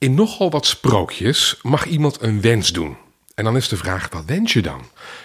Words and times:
In 0.00 0.14
nogal 0.14 0.50
wat 0.50 0.66
sprookjes 0.66 1.58
mag 1.62 1.86
iemand 1.86 2.22
een 2.22 2.40
wens 2.40 2.72
doen. 2.72 2.96
En 3.34 3.44
dan 3.44 3.56
is 3.56 3.68
de 3.68 3.76
vraag, 3.76 4.08
wat 4.10 4.24
wens 4.24 4.52
je 4.52 4.62
dan? 4.62 4.80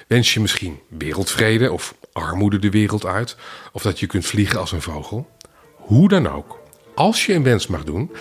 Wens 0.08 0.34
je 0.34 0.40
misschien 0.40 0.80
wereldvrede 0.90 1.72
of 1.72 1.96
armoede 2.14 2.60
de 2.60 2.70
wereld 2.70 3.06
uit? 3.06 3.38
Of 3.72 3.82
dat 3.82 4.00
je 4.00 4.08
kunt 4.08 4.26
vliegen 4.26 4.60
als 4.60 4.72
een 4.72 4.82
vogel? 4.82 5.30
Hoe 5.76 6.10
dan 6.10 6.28
ook, 6.28 6.60
als 6.96 7.26
je 7.26 7.34
een 7.34 7.44
wens 7.44 7.68
mag 7.68 7.84
doen, 7.84 8.12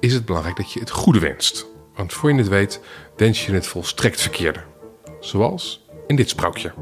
is 0.00 0.12
het 0.12 0.24
belangrijk 0.24 0.56
dat 0.56 0.72
je 0.72 0.80
het 0.80 0.90
goede 0.90 1.18
wenst. 1.18 1.66
Want 1.94 2.12
voor 2.12 2.32
je 2.32 2.38
het 2.38 2.48
weet, 2.48 2.80
wens 3.16 3.46
je 3.46 3.52
het 3.52 3.66
volstrekt 3.66 4.20
verkeerde. 4.20 4.62
Zoals 5.20 5.84
in 6.06 6.16
dit 6.16 6.28
sprookje. 6.28 6.72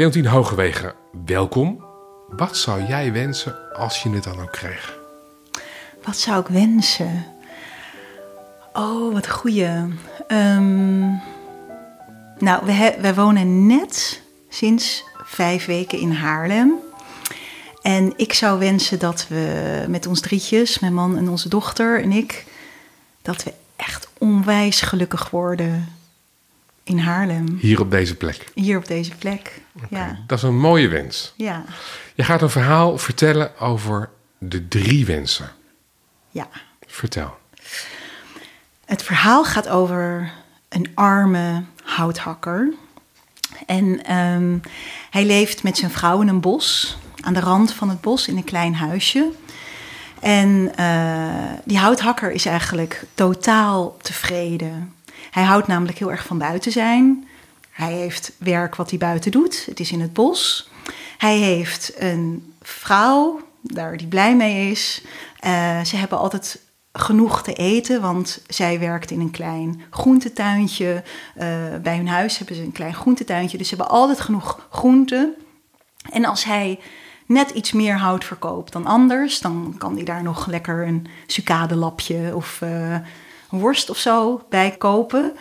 Leontien 0.00 0.26
Hogewegen, 0.26 0.94
welkom. 1.26 1.84
Wat 2.28 2.56
zou 2.56 2.82
jij 2.82 3.12
wensen 3.12 3.72
als 3.72 4.02
je 4.02 4.10
het 4.10 4.24
dan 4.24 4.40
ook 4.40 4.52
kreeg? 4.52 4.98
Wat 6.04 6.16
zou 6.16 6.40
ik 6.40 6.46
wensen? 6.46 7.26
Oh, 8.72 9.12
wat 9.12 9.28
goeie. 9.28 9.66
Ehm, 10.26 10.98
nou, 12.38 12.64
we 12.64 12.96
wij 13.00 13.14
wonen 13.14 13.66
net 13.66 14.22
sinds 14.48 15.04
vijf 15.24 15.64
weken 15.64 15.98
in 15.98 16.12
Haarlem. 16.12 16.74
En 17.82 18.12
ik 18.16 18.32
zou 18.32 18.58
wensen 18.58 18.98
dat 18.98 19.26
we 19.28 19.84
met 19.88 20.06
ons 20.06 20.20
drietjes, 20.20 20.78
mijn 20.78 20.94
man 20.94 21.16
en 21.16 21.28
onze 21.28 21.48
dochter 21.48 22.02
en 22.02 22.12
ik, 22.12 22.44
dat 23.22 23.44
we 23.44 23.52
echt 23.76 24.08
onwijs 24.18 24.80
gelukkig 24.80 25.30
worden 25.30 25.88
in 26.84 26.98
Haarlem. 26.98 27.56
Hier 27.60 27.80
op 27.80 27.90
deze 27.90 28.16
plek? 28.16 28.44
Hier 28.54 28.76
op 28.76 28.86
deze 28.86 29.16
plek, 29.16 29.59
ja. 29.88 30.18
Dat 30.26 30.38
is 30.38 30.44
een 30.44 30.58
mooie 30.58 30.88
wens. 30.88 31.32
Ja. 31.36 31.64
Je 32.14 32.24
gaat 32.24 32.42
een 32.42 32.50
verhaal 32.50 32.98
vertellen 32.98 33.58
over 33.58 34.10
de 34.38 34.68
drie 34.68 35.06
wensen. 35.06 35.50
Ja. 36.30 36.48
Vertel. 36.86 37.38
Het 38.84 39.02
verhaal 39.02 39.44
gaat 39.44 39.68
over 39.68 40.32
een 40.68 40.90
arme 40.94 41.64
houthakker. 41.84 42.72
En 43.66 44.04
ehm, 44.04 44.58
hij 45.10 45.24
leeft 45.24 45.62
met 45.62 45.76
zijn 45.76 45.90
vrouw 45.90 46.20
in 46.20 46.28
een 46.28 46.40
bos, 46.40 46.98
aan 47.20 47.34
de 47.34 47.40
rand 47.40 47.72
van 47.72 47.88
het 47.88 48.00
bos, 48.00 48.28
in 48.28 48.36
een 48.36 48.44
klein 48.44 48.74
huisje. 48.74 49.30
En 50.20 50.72
uh, 50.80 51.52
die 51.64 51.78
houthakker 51.78 52.30
is 52.30 52.46
eigenlijk 52.46 53.04
totaal 53.14 53.96
tevreden. 54.02 54.94
Hij 55.30 55.42
houdt 55.42 55.66
namelijk 55.66 55.98
heel 55.98 56.10
erg 56.10 56.26
van 56.26 56.38
buiten 56.38 56.72
zijn. 56.72 57.28
Hij 57.70 57.92
heeft 57.92 58.32
werk 58.38 58.74
wat 58.74 58.90
hij 58.90 58.98
buiten 58.98 59.30
doet. 59.30 59.66
Het 59.66 59.80
is 59.80 59.92
in 59.92 60.00
het 60.00 60.12
bos. 60.12 60.70
Hij 61.18 61.36
heeft 61.36 61.92
een 61.98 62.54
vrouw, 62.62 63.40
daar 63.60 63.96
die 63.96 64.06
blij 64.06 64.36
mee 64.36 64.70
is. 64.70 65.02
Uh, 65.46 65.84
ze 65.84 65.96
hebben 65.96 66.18
altijd 66.18 66.60
genoeg 66.92 67.42
te 67.42 67.52
eten, 67.52 68.00
want 68.00 68.42
zij 68.46 68.78
werkt 68.78 69.10
in 69.10 69.20
een 69.20 69.30
klein 69.30 69.82
groentetuintje. 69.90 71.02
Uh, 71.36 71.44
bij 71.82 71.96
hun 71.96 72.08
huis 72.08 72.38
hebben 72.38 72.56
ze 72.56 72.62
een 72.62 72.72
klein 72.72 72.94
groentetuintje, 72.94 73.58
dus 73.58 73.68
ze 73.68 73.74
hebben 73.76 73.94
altijd 73.94 74.20
genoeg 74.20 74.66
groenten. 74.70 75.34
En 76.10 76.24
als 76.24 76.44
hij 76.44 76.78
net 77.26 77.50
iets 77.50 77.72
meer 77.72 77.98
hout 77.98 78.24
verkoopt 78.24 78.72
dan 78.72 78.86
anders, 78.86 79.40
dan 79.40 79.74
kan 79.78 79.94
hij 79.94 80.04
daar 80.04 80.22
nog 80.22 80.46
lekker 80.46 80.86
een 80.86 81.06
sucadelapje 81.26 82.32
of 82.34 82.60
een 82.60 83.04
worst 83.48 83.90
of 83.90 83.96
zo 83.96 84.42
bij 84.48 84.70
kopen. 84.70 85.36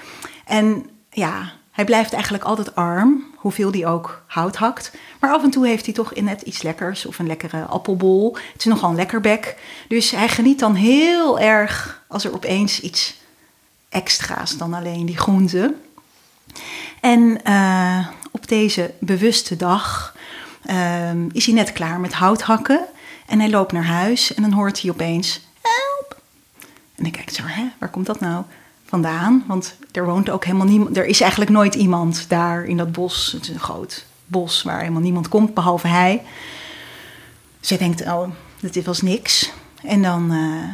En 0.45 0.89
ja, 1.09 1.51
hij 1.79 1.87
blijft 1.87 2.13
eigenlijk 2.13 2.43
altijd 2.43 2.75
arm, 2.75 3.23
hoeveel 3.35 3.71
hij 3.71 3.85
ook 3.85 4.23
hout 4.27 4.55
hakt. 4.55 4.91
Maar 5.19 5.31
af 5.31 5.43
en 5.43 5.49
toe 5.49 5.67
heeft 5.67 5.85
hij 5.85 5.93
toch 5.93 6.13
in 6.13 6.23
net 6.23 6.41
iets 6.41 6.61
lekkers 6.61 7.05
of 7.05 7.19
een 7.19 7.27
lekkere 7.27 7.61
appelbol. 7.63 8.35
Het 8.35 8.57
is 8.57 8.65
nogal 8.65 8.89
een 8.89 8.95
lekker 8.95 9.21
bek. 9.21 9.57
Dus 9.87 10.11
hij 10.11 10.27
geniet 10.27 10.59
dan 10.59 10.75
heel 10.75 11.39
erg 11.39 12.03
als 12.07 12.25
er 12.25 12.33
opeens 12.33 12.79
iets 12.79 13.15
extra's 13.89 14.57
dan 14.57 14.73
alleen 14.73 15.05
die 15.05 15.17
groenten. 15.17 15.81
En 17.01 17.39
uh, 17.47 18.07
op 18.31 18.47
deze 18.47 18.93
bewuste 18.99 19.55
dag 19.55 20.15
uh, 20.69 21.11
is 21.31 21.45
hij 21.45 21.55
net 21.55 21.73
klaar 21.73 21.99
met 21.99 22.13
hout 22.13 22.41
hakken. 22.41 22.85
En 23.25 23.39
hij 23.39 23.49
loopt 23.49 23.71
naar 23.71 23.85
huis 23.85 24.33
en 24.33 24.41
dan 24.41 24.51
hoort 24.51 24.81
hij 24.81 24.91
opeens: 24.91 25.41
Help! 25.61 26.21
En 26.95 27.03
dan 27.03 27.11
kijkt 27.11 27.33
zo, 27.35 27.43
hè, 27.45 27.63
waar 27.77 27.89
komt 27.89 28.05
dat 28.05 28.19
nou? 28.19 28.43
Vandaan. 28.89 29.43
Want 29.47 29.75
er 29.91 30.05
woont 30.05 30.29
ook 30.29 30.45
helemaal 30.45 30.67
niemand. 30.67 30.97
Er 30.97 31.05
is 31.05 31.21
eigenlijk 31.21 31.51
nooit 31.51 31.75
iemand 31.75 32.29
daar 32.29 32.65
in 32.65 32.77
dat 32.77 32.91
bos. 32.91 33.31
Het 33.31 33.41
is 33.41 33.49
een 33.49 33.59
groot 33.59 34.05
bos 34.25 34.63
waar 34.63 34.79
helemaal 34.79 35.01
niemand 35.01 35.27
komt, 35.27 35.53
behalve 35.53 35.87
hij. 35.87 36.23
Zij 37.59 37.77
denkt, 37.77 38.01
oh, 38.01 38.29
dit 38.59 38.85
was 38.85 39.01
niks. 39.01 39.51
En 39.83 40.01
dan 40.01 40.33
uh, 40.33 40.69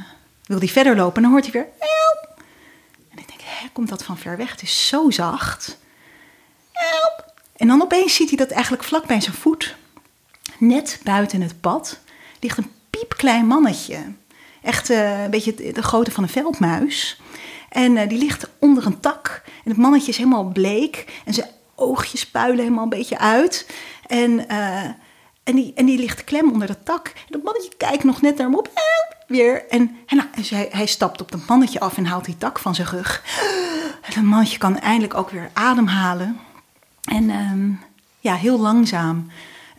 wil 0.45 0.57
hij 0.57 0.67
verder 0.67 0.95
lopen 0.95 1.15
en 1.15 1.21
dan 1.21 1.31
hoort 1.31 1.43
hij 1.43 1.53
weer, 1.53 1.67
help. 1.79 2.41
En 3.11 3.17
ik 3.17 3.27
denk, 3.27 3.39
hè, 3.43 3.67
komt 3.73 3.89
dat 3.89 4.03
van 4.03 4.17
ver 4.17 4.37
weg? 4.37 4.51
Het 4.51 4.61
is 4.61 4.87
zo 4.87 5.09
zacht. 5.09 5.77
Help. 6.71 7.33
En 7.55 7.67
dan 7.67 7.81
opeens 7.81 8.15
ziet 8.15 8.29
hij 8.29 8.37
dat 8.37 8.51
eigenlijk 8.51 8.83
vlak 8.83 9.05
bij 9.05 9.21
zijn 9.21 9.35
voet, 9.35 9.75
net 10.57 10.99
buiten 11.03 11.41
het 11.41 11.61
pad, 11.61 11.99
ligt 12.39 12.57
een 12.57 12.71
piepklein 12.89 13.47
mannetje. 13.47 13.97
Echt 14.61 14.89
uh, 14.89 15.23
een 15.23 15.29
beetje 15.29 15.71
de 15.71 15.83
grootte 15.83 16.11
van 16.11 16.23
een 16.23 16.29
veldmuis. 16.29 17.21
En 17.75 17.95
uh, 17.95 18.07
die 18.07 18.17
ligt 18.17 18.47
onder 18.59 18.85
een 18.85 18.99
tak. 18.99 19.41
En 19.45 19.69
het 19.69 19.77
mannetje 19.77 20.11
is 20.11 20.17
helemaal 20.17 20.43
bleek. 20.43 21.21
En 21.25 21.33
zijn 21.33 21.49
oogjes 21.75 22.27
puilen 22.27 22.63
helemaal 22.63 22.83
een 22.83 22.89
beetje 22.89 23.17
uit. 23.17 23.69
En, 24.07 24.31
uh, 24.51 24.83
en, 25.43 25.55
die, 25.55 25.71
en 25.75 25.85
die 25.85 25.99
ligt 25.99 26.23
klem 26.23 26.51
onder 26.51 26.67
dat 26.67 26.85
tak. 26.85 27.07
En 27.07 27.27
dat 27.27 27.43
mannetje 27.43 27.71
kijkt 27.77 28.03
nog 28.03 28.21
net 28.21 28.37
naar 28.37 28.47
hem 28.47 28.57
op. 28.57 28.67
En 28.73 29.17
weer. 29.27 29.69
En, 29.69 29.97
en 30.05 30.17
nou, 30.17 30.29
hij, 30.49 30.67
hij 30.71 30.85
stapt 30.85 31.21
op 31.21 31.31
dat 31.31 31.47
mannetje 31.47 31.79
af 31.79 31.97
en 31.97 32.05
haalt 32.05 32.25
die 32.25 32.37
tak 32.37 32.59
van 32.59 32.75
zijn 32.75 32.87
rug. 32.87 33.23
En 34.01 34.13
dat 34.13 34.23
mannetje 34.23 34.57
kan 34.57 34.79
eindelijk 34.79 35.13
ook 35.13 35.29
weer 35.29 35.49
ademhalen. 35.53 36.39
En 37.03 37.29
um, 37.29 37.81
ja, 38.19 38.35
heel 38.35 38.59
langzaam 38.59 39.31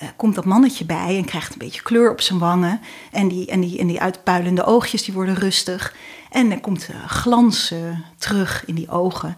uh, 0.02 0.08
komt 0.16 0.34
dat 0.34 0.44
mannetje 0.44 0.84
bij 0.84 1.16
en 1.16 1.24
krijgt 1.24 1.52
een 1.52 1.58
beetje 1.58 1.82
kleur 1.82 2.10
op 2.10 2.20
zijn 2.20 2.38
wangen. 2.38 2.80
En 3.12 3.28
die, 3.28 3.46
en 3.46 3.60
die, 3.60 3.78
en 3.78 3.86
die 3.86 4.00
uitpuilende 4.00 4.64
oogjes 4.64 5.04
die 5.04 5.14
worden 5.14 5.34
rustig. 5.34 5.94
En 6.30 6.50
er 6.50 6.60
komt 6.60 6.88
uh, 6.90 7.06
glans 7.06 7.72
uh, 7.72 7.78
terug 8.18 8.64
in 8.66 8.74
die 8.74 8.90
ogen. 8.90 9.36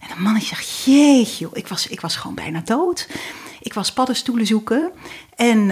En 0.00 0.10
een 0.16 0.22
mannetje 0.22 0.48
zegt, 0.48 0.84
jeetje, 0.84 1.48
ik 1.52 1.68
was, 1.68 1.86
ik 1.86 2.00
was 2.00 2.16
gewoon 2.16 2.34
bijna 2.34 2.60
dood. 2.60 3.08
Ik 3.60 3.74
was 3.74 3.92
paddenstoelen 3.92 4.46
zoeken 4.46 4.90
en 5.36 5.70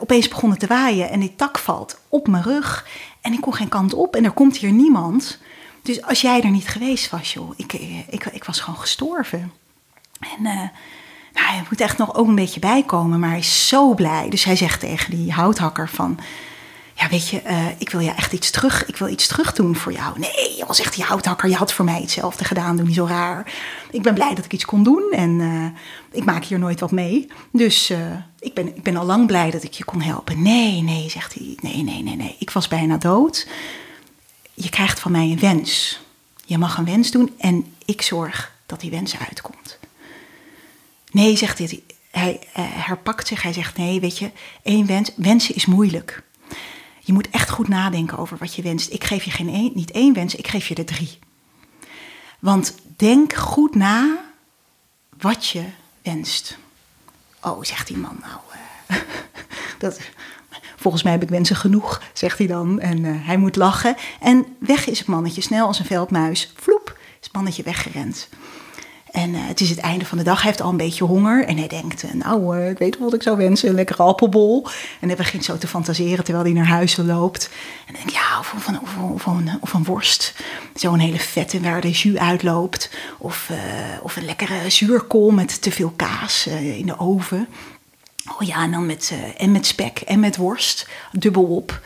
opeens 0.00 0.28
begon 0.28 0.50
het 0.50 0.60
te 0.60 0.66
waaien 0.66 1.10
en 1.10 1.20
die 1.20 1.36
tak 1.36 1.58
valt 1.58 2.00
op 2.08 2.28
mijn 2.28 2.42
rug. 2.42 2.86
En 3.20 3.32
ik 3.32 3.40
kon 3.40 3.54
geen 3.54 3.68
kant 3.68 3.94
op 3.94 4.16
en 4.16 4.24
er 4.24 4.30
komt 4.30 4.56
hier 4.56 4.72
niemand. 4.72 5.38
Dus 5.82 6.02
als 6.02 6.20
jij 6.20 6.42
er 6.42 6.50
niet 6.50 6.68
geweest 6.68 7.10
was, 7.10 7.32
joh, 7.32 7.52
ik, 7.56 7.72
ik, 8.08 8.24
ik 8.24 8.44
was 8.44 8.60
gewoon 8.60 8.80
gestorven. 8.80 9.52
En 10.38 10.70
nou, 11.40 11.52
hij 11.52 11.66
moet 11.68 11.80
echt 11.80 11.98
nog 11.98 12.14
ook 12.14 12.28
een 12.28 12.34
beetje 12.34 12.60
bijkomen, 12.60 13.20
maar 13.20 13.28
hij 13.28 13.38
is 13.38 13.68
zo 13.68 13.94
blij. 13.94 14.28
Dus 14.28 14.44
hij 14.44 14.56
zegt 14.56 14.80
tegen 14.80 15.10
die 15.10 15.32
houthakker 15.32 15.88
van... 15.88 16.18
Ja, 16.94 17.08
weet 17.08 17.28
je, 17.28 17.42
uh, 17.46 17.66
ik 17.78 17.90
wil 17.90 18.00
ja 18.00 18.16
echt 18.16 18.32
iets 18.32 18.50
terug. 18.50 18.86
Ik 18.86 18.96
wil 18.96 19.08
iets 19.08 19.26
terug 19.26 19.52
doen 19.52 19.76
voor 19.76 19.92
jou. 19.92 20.18
Nee, 20.18 20.56
je 20.56 20.64
was 20.66 20.80
echt 20.80 20.94
die 20.94 21.04
houthakker. 21.04 21.48
Je 21.48 21.54
had 21.54 21.72
voor 21.72 21.84
mij 21.84 22.00
hetzelfde 22.00 22.44
gedaan. 22.44 22.76
Doe 22.76 22.86
niet 22.86 22.94
zo 22.94 23.06
raar. 23.06 23.52
Ik 23.90 24.02
ben 24.02 24.14
blij 24.14 24.34
dat 24.34 24.44
ik 24.44 24.52
iets 24.52 24.64
kon 24.64 24.82
doen. 24.82 25.12
En 25.12 25.30
uh, 25.30 25.64
ik 26.10 26.24
maak 26.24 26.44
hier 26.44 26.58
nooit 26.58 26.80
wat 26.80 26.90
mee. 26.90 27.26
Dus 27.52 27.90
uh, 27.90 27.98
ik, 28.38 28.54
ben, 28.54 28.76
ik 28.76 28.82
ben 28.82 28.96
al 28.96 29.04
lang 29.04 29.26
blij 29.26 29.50
dat 29.50 29.62
ik 29.62 29.72
je 29.72 29.84
kon 29.84 30.00
helpen. 30.00 30.42
Nee, 30.42 30.82
nee, 30.82 31.10
zegt 31.10 31.34
hij. 31.34 31.56
Nee, 31.60 31.82
nee, 31.82 32.02
nee, 32.02 32.16
nee. 32.16 32.36
Ik 32.38 32.50
was 32.50 32.68
bijna 32.68 32.96
dood. 32.96 33.48
Je 34.54 34.68
krijgt 34.68 35.00
van 35.00 35.12
mij 35.12 35.30
een 35.30 35.40
wens. 35.40 36.00
Je 36.44 36.58
mag 36.58 36.78
een 36.78 36.84
wens 36.84 37.10
doen 37.10 37.32
en 37.38 37.74
ik 37.84 38.02
zorg 38.02 38.52
dat 38.66 38.80
die 38.80 38.90
wens 38.90 39.18
uitkomt. 39.28 39.78
Nee, 41.10 41.36
zegt 41.36 41.58
hij. 41.58 41.82
Hij 42.10 42.40
herpakt 42.54 43.26
zich. 43.26 43.42
Hij 43.42 43.52
zegt: 43.52 43.76
Nee, 43.76 44.00
weet 44.00 44.18
je, 44.18 44.30
één 44.62 44.86
wens. 44.86 45.10
Wensen 45.16 45.54
is 45.54 45.66
moeilijk. 45.66 46.22
Je 47.10 47.12
moet 47.12 47.30
echt 47.30 47.50
goed 47.50 47.68
nadenken 47.68 48.18
over 48.18 48.36
wat 48.36 48.54
je 48.54 48.62
wenst. 48.62 48.92
Ik 48.92 49.04
geef 49.04 49.24
je 49.24 49.30
geen 49.30 49.48
één, 49.48 49.70
niet 49.74 49.90
één 49.90 50.14
wens, 50.14 50.34
ik 50.34 50.48
geef 50.48 50.68
je 50.68 50.74
er 50.74 50.84
drie. 50.84 51.18
Want 52.38 52.74
denk 52.96 53.32
goed 53.32 53.74
na 53.74 54.24
wat 55.18 55.48
je 55.48 55.64
wenst. 56.02 56.58
Oh, 57.42 57.62
zegt 57.62 57.86
die 57.86 57.96
man 57.96 58.20
nou. 58.20 58.40
Uh, 58.90 58.96
dat, 59.78 60.00
volgens 60.76 61.02
mij 61.02 61.12
heb 61.12 61.22
ik 61.22 61.28
wensen 61.28 61.56
genoeg, 61.56 62.02
zegt 62.12 62.38
hij 62.38 62.46
dan. 62.46 62.80
En 62.80 63.04
uh, 63.04 63.26
hij 63.26 63.36
moet 63.36 63.56
lachen. 63.56 63.96
En 64.20 64.56
weg 64.58 64.86
is 64.86 64.98
het 64.98 65.08
mannetje, 65.08 65.40
snel 65.40 65.66
als 65.66 65.78
een 65.78 65.84
veldmuis. 65.84 66.52
Vloep, 66.56 66.98
is 67.20 67.26
het 67.26 67.32
mannetje 67.32 67.62
weggerend. 67.62 68.28
En 69.10 69.34
eh, 69.34 69.40
het 69.46 69.60
is 69.60 69.70
het 69.70 69.78
einde 69.78 70.04
van 70.04 70.18
de 70.18 70.24
dag. 70.24 70.42
Hij 70.42 70.50
heeft 70.50 70.62
al 70.62 70.70
een 70.70 70.76
beetje 70.76 71.04
honger. 71.04 71.44
En 71.44 71.56
hij 71.56 71.68
denkt, 71.68 72.02
eh, 72.02 72.12
nou, 72.12 72.58
eh, 72.58 72.70
ik 72.70 72.78
weet 72.78 72.98
wat 72.98 73.14
ik 73.14 73.22
zou 73.22 73.36
wensen. 73.36 73.68
Een 73.68 73.74
lekkere 73.74 74.02
appelbol. 74.02 74.66
En 75.00 75.08
hij 75.08 75.16
begint 75.16 75.44
zo 75.44 75.58
te 75.58 75.66
fantaseren 75.66 76.24
terwijl 76.24 76.44
hij 76.44 76.54
naar 76.54 76.66
huis 76.66 76.96
loopt. 76.96 77.50
En 77.86 77.94
dan 77.94 77.94
denk 77.94 78.08
ik, 78.08 78.14
ja, 78.14 78.38
of, 78.38 78.54
of, 78.56 78.68
of, 79.12 79.26
een, 79.26 79.50
of 79.60 79.72
een 79.72 79.84
worst. 79.84 80.34
Zo'n 80.74 80.98
hele 80.98 81.18
vette 81.18 81.60
waar 81.60 81.80
de 81.80 81.90
jus 81.90 82.16
uitloopt. 82.16 82.90
Of, 83.18 83.50
of 84.02 84.16
een 84.16 84.24
lekkere 84.24 84.70
zuurkool 84.70 85.30
met 85.30 85.62
te 85.62 85.70
veel 85.70 85.92
kaas 85.96 86.46
in 86.46 86.86
de 86.86 86.98
oven. 86.98 87.48
Oh 88.38 88.46
ja, 88.46 88.62
en 88.62 88.70
dan 88.70 88.86
met, 88.86 89.10
eh, 89.12 89.42
en 89.42 89.52
met 89.52 89.66
spek 89.66 89.98
en 89.98 90.20
met 90.20 90.36
worst, 90.36 90.88
dubbel 91.12 91.44
op. 91.44 91.80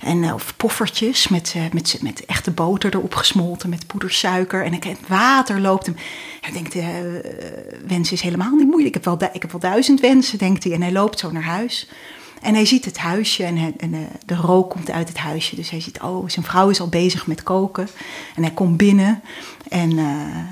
En, 0.00 0.24
eh, 0.24 0.34
of 0.34 0.56
poffertjes 0.56 1.28
met, 1.28 1.52
eh, 1.56 1.62
met, 1.72 1.98
met 2.02 2.24
echte 2.24 2.50
boter 2.50 2.94
erop 2.94 3.14
gesmolten, 3.14 3.68
met 3.68 3.86
poedersuiker. 3.86 4.64
En 4.64 4.74
het 4.74 5.08
water 5.08 5.60
loopt 5.60 5.86
hem. 5.86 5.96
Hij 6.40 6.52
denkt, 6.52 6.74
eh 6.74 6.88
wensen 7.86 8.14
is 8.14 8.20
helemaal 8.20 8.54
niet 8.54 8.66
moeilijk. 8.66 8.96
Ik 8.96 9.04
heb, 9.04 9.04
wel, 9.04 9.30
ik 9.32 9.42
heb 9.42 9.50
wel 9.50 9.60
duizend 9.60 10.00
wensen, 10.00 10.38
denkt 10.38 10.64
hij. 10.64 10.72
En 10.72 10.82
hij 10.82 10.92
loopt 10.92 11.18
zo 11.18 11.30
naar 11.30 11.42
huis. 11.42 11.88
En 12.40 12.54
hij 12.54 12.64
ziet 12.64 12.84
het 12.84 12.98
huisje 12.98 13.44
en, 13.44 13.76
eh, 13.80 13.98
de 14.26 14.34
rook 14.34 14.70
komt 14.70 14.90
uit 14.90 15.08
het 15.08 15.18
huisje. 15.18 15.56
Dus 15.56 15.70
hij 15.70 15.80
ziet, 15.80 16.00
oh, 16.00 16.28
zijn 16.28 16.44
vrouw 16.44 16.68
is 16.68 16.80
al 16.80 16.88
bezig 16.88 17.26
met 17.26 17.42
koken. 17.42 17.88
En 18.36 18.42
hij 18.42 18.52
komt 18.52 18.76
binnen 18.76 19.22
en, 19.70 19.98
eh, 19.98 20.06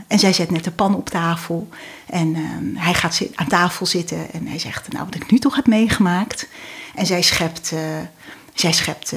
en 0.06 0.19
zij 0.19 0.32
zet 0.32 0.50
net 0.50 0.64
de 0.64 0.70
pan 0.70 0.94
op 0.94 1.08
tafel. 1.08 1.69
En 2.06 2.35
eh, 2.35 2.43
hij 2.75 2.94
gaat 2.94 3.23
aan 3.35 3.46
tafel 3.46 3.87
zitten 3.87 4.32
en 4.32 4.46
hij 4.46 4.58
zegt, 4.58 4.93
nou, 4.93 5.05
wat 5.05 5.14
ik 5.14 5.31
nu 5.31 5.38
toch 5.38 5.56
heb 5.56 5.67
meegemaakt. 5.67 6.49
En 6.94 7.06
zij 7.06 7.23
schept, 7.23 7.73
eh, 7.73 7.81
zij 8.55 8.73
schept 8.73 9.14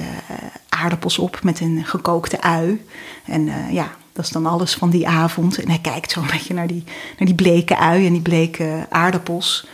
aardappels 0.70 1.20
op 1.20 1.40
met 1.44 1.60
een 1.60 1.86
gekookte 1.86 2.42
ui. 2.42 2.86
En 3.26 3.52
ja, 3.72 3.92
dat 4.14 4.26
is 4.26 4.32
dan 4.32 4.46
alles 4.46 4.74
van 4.74 4.90
die 4.90 5.08
avond. 5.08 5.62
En 5.62 5.68
hij 5.70 5.80
kijkt 5.80 6.12
zo 6.12 6.22
een 6.22 6.28
beetje 6.32 6.54
naar 6.54 6.68
die, 6.68 6.84
naar 7.18 7.28
die 7.28 7.36
bleke 7.36 7.78
ui 7.78 8.06
en 8.06 8.14
die 8.14 8.22
bleke 8.22 8.86
aardappels. 8.90 9.68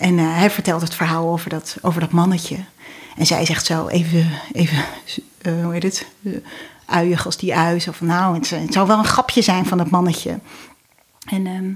En 0.00 0.18
eh, 0.18 0.36
hij 0.36 0.50
vertelt 0.50 0.80
het 0.80 0.94
verhaal 0.94 1.28
over 1.28 1.50
dat, 1.50 1.76
over 1.82 2.00
dat 2.00 2.10
mannetje. 2.10 2.56
En 3.16 3.26
zij 3.26 3.44
zegt 3.44 3.66
zo 3.66 3.86
even, 3.86 4.30
even 4.52 4.84
eh, 5.42 5.62
hoe 5.62 5.72
heet 5.72 5.82
het, 5.82 6.06
uh, 6.20 6.36
uiig 6.86 7.26
als 7.26 7.36
die 7.36 7.56
ui. 7.56 7.80
Zo 7.80 7.92
van, 7.92 8.06
nou, 8.06 8.34
het, 8.34 8.72
zou 8.72 8.86
wel 8.86 8.98
een 8.98 9.04
grapje 9.04 9.42
zijn 9.42 9.66
van 9.66 9.78
dat 9.78 9.90
mannetje. 9.90 10.38
En, 11.30 11.46
ehm, 11.46 11.72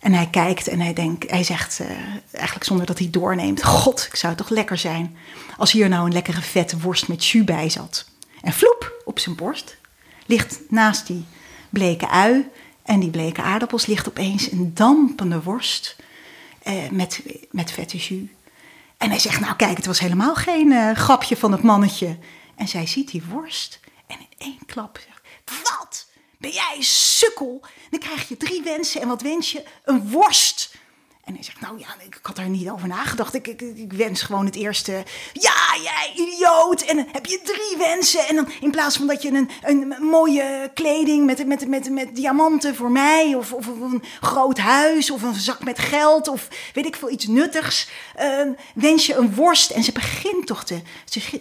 en 0.00 0.12
hij 0.12 0.28
kijkt 0.30 0.68
en 0.68 0.80
hij, 0.80 0.92
denkt, 0.92 1.30
hij 1.30 1.44
zegt, 1.44 1.80
eigenlijk 2.32 2.66
zonder 2.66 2.86
dat 2.86 2.98
hij 2.98 3.10
doorneemt... 3.10 3.64
God, 3.64 4.06
ik 4.08 4.16
zou 4.16 4.34
toch 4.34 4.48
lekker 4.48 4.78
zijn 4.78 5.16
als 5.56 5.72
hier 5.72 5.88
nou 5.88 6.06
een 6.06 6.12
lekkere 6.12 6.42
vette 6.42 6.78
worst 6.78 7.08
met 7.08 7.26
jus 7.26 7.44
bij 7.44 7.68
zat. 7.68 8.06
En 8.42 8.52
vloep, 8.52 9.02
op 9.04 9.18
zijn 9.18 9.36
borst 9.36 9.76
ligt 10.26 10.60
naast 10.68 11.06
die 11.06 11.24
bleke 11.70 12.08
ui 12.08 12.48
en 12.82 13.00
die 13.00 13.10
bleke 13.10 13.42
aardappels... 13.42 13.86
ligt 13.86 14.08
opeens 14.08 14.50
een 14.50 14.74
dampende 14.74 15.42
worst 15.42 15.96
eh, 16.64 16.88
met, 16.90 17.20
met 17.50 17.70
vette 17.70 17.96
jus. 17.96 18.28
En 18.98 19.10
hij 19.10 19.18
zegt, 19.18 19.40
nou 19.40 19.56
kijk, 19.56 19.76
het 19.76 19.86
was 19.86 19.98
helemaal 19.98 20.34
geen 20.34 20.72
eh, 20.72 20.94
grapje 20.94 21.36
van 21.36 21.52
het 21.52 21.62
mannetje. 21.62 22.18
En 22.56 22.68
zij 22.68 22.86
ziet 22.86 23.10
die 23.10 23.22
worst 23.30 23.80
en 24.06 24.16
in 24.18 24.26
één 24.38 24.66
klap 24.66 24.98
zegt, 25.06 25.20
wat? 25.62 26.06
Ben 26.38 26.50
jij 26.50 26.76
sukkel? 26.80 27.62
Dan 27.90 28.00
krijg 28.00 28.28
je 28.28 28.36
drie 28.36 28.62
wensen 28.62 29.00
en 29.00 29.08
wat 29.08 29.22
wens 29.22 29.52
je? 29.52 29.64
Een 29.84 30.10
worst. 30.10 30.73
En 31.24 31.34
hij 31.34 31.42
zegt, 31.42 31.60
nou 31.60 31.78
ja, 31.78 31.86
ik 32.06 32.18
had 32.22 32.36
daar 32.36 32.48
niet 32.48 32.70
over 32.70 32.88
nagedacht. 32.88 33.34
Ik, 33.34 33.46
ik, 33.46 33.60
ik 33.60 33.92
wens 33.92 34.22
gewoon 34.22 34.44
het 34.44 34.54
eerste. 34.54 34.92
Ja, 35.32 35.76
jij 35.82 36.12
idioot. 36.14 36.80
En 36.80 36.96
dan 36.96 37.06
heb 37.12 37.26
je 37.26 37.40
drie 37.44 37.78
wensen. 37.78 38.26
En 38.26 38.34
dan 38.36 38.48
in 38.60 38.70
plaats 38.70 38.96
van 38.96 39.06
dat 39.06 39.22
je 39.22 39.30
een, 39.30 39.50
een 39.62 39.94
mooie 40.00 40.70
kleding 40.74 41.26
met, 41.26 41.46
met, 41.46 41.68
met, 41.68 41.90
met 41.90 42.16
diamanten 42.16 42.74
voor 42.74 42.90
mij... 42.90 43.34
Of, 43.34 43.52
of, 43.52 43.66
een 43.66 44.02
groot 44.20 44.58
huis 44.58 45.10
of 45.10 45.22
een 45.22 45.34
zak 45.34 45.64
met 45.64 45.78
geld 45.78 46.28
of 46.28 46.48
weet 46.74 46.86
ik 46.86 46.96
veel, 46.96 47.10
iets 47.10 47.26
nuttigs... 47.26 47.88
eh, 48.14 48.40
wens 48.74 49.06
je 49.06 49.14
een 49.14 49.34
worst. 49.34 49.70
En 49.70 49.82
ze 49.82 49.92
begint 49.92 50.46
toch 50.46 50.64
te, 50.64 50.80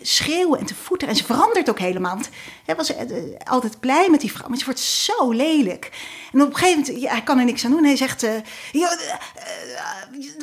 schreeuwen 0.02 0.60
en 0.60 0.66
te 0.66 0.76
voeten. 0.76 1.08
En 1.08 1.16
ze 1.16 1.24
verandert 1.24 1.70
ook 1.70 1.80
helemaal. 1.80 2.14
Want 2.14 2.30
hij 2.66 2.76
was 2.76 2.96
eh, 2.96 3.06
altijd 3.44 3.80
blij 3.80 4.10
met 4.10 4.22
die 4.22 4.32
vrouw, 4.32 4.48
maar 4.48 4.58
ze 4.58 4.66
wordt 4.66 4.80
zo 4.80 5.32
lelijk. 5.32 5.92
En 6.34 6.42
op 6.42 6.50
een 6.50 6.56
gegeven 6.56 6.80
moment, 6.80 7.02
ja, 7.02 7.12
hij 7.12 7.24
kan 7.24 7.40
er 7.40 7.46
niks 7.46 7.66
aan 7.66 7.72
doen. 7.72 7.84
Hij 7.84 7.96
zegt, 7.96 8.24
uh, 8.24 8.32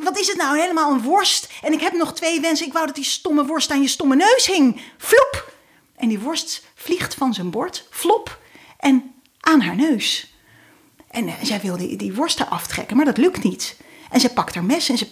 wat 0.03 0.19
is 0.19 0.27
het 0.27 0.37
nou, 0.37 0.59
helemaal 0.59 0.93
een 0.93 1.03
worst? 1.03 1.49
En 1.63 1.73
ik 1.73 1.81
heb 1.81 1.93
nog 1.93 2.15
twee 2.15 2.41
wensen. 2.41 2.67
Ik 2.67 2.73
wou 2.73 2.87
dat 2.87 2.95
die 2.95 3.05
stomme 3.05 3.45
worst 3.45 3.71
aan 3.71 3.83
je 3.83 3.89
stomme 3.89 4.17
neus 4.17 4.47
hing. 4.47 4.81
Flop! 4.99 5.53
En 5.97 6.09
die 6.09 6.21
worst 6.21 6.65
vliegt 6.75 7.15
van 7.15 7.35
zijn 7.35 7.51
bord, 7.51 7.87
flop, 7.91 8.39
en 8.79 9.15
aan 9.41 9.61
haar 9.61 9.77
neus. 9.77 10.35
En 11.11 11.27
uh, 11.27 11.35
zij 11.43 11.61
wil 11.61 11.77
die, 11.77 11.97
die 11.97 12.15
worst 12.15 12.41
eraf 12.41 12.67
trekken, 12.67 12.97
maar 12.97 13.05
dat 13.05 13.17
lukt 13.17 13.43
niet. 13.43 13.77
En 14.11 14.21
ze 14.21 14.33
pakt 14.33 14.55
haar 14.55 14.65
mes 14.65 14.89
en 14.89 14.99
ze 14.99 15.09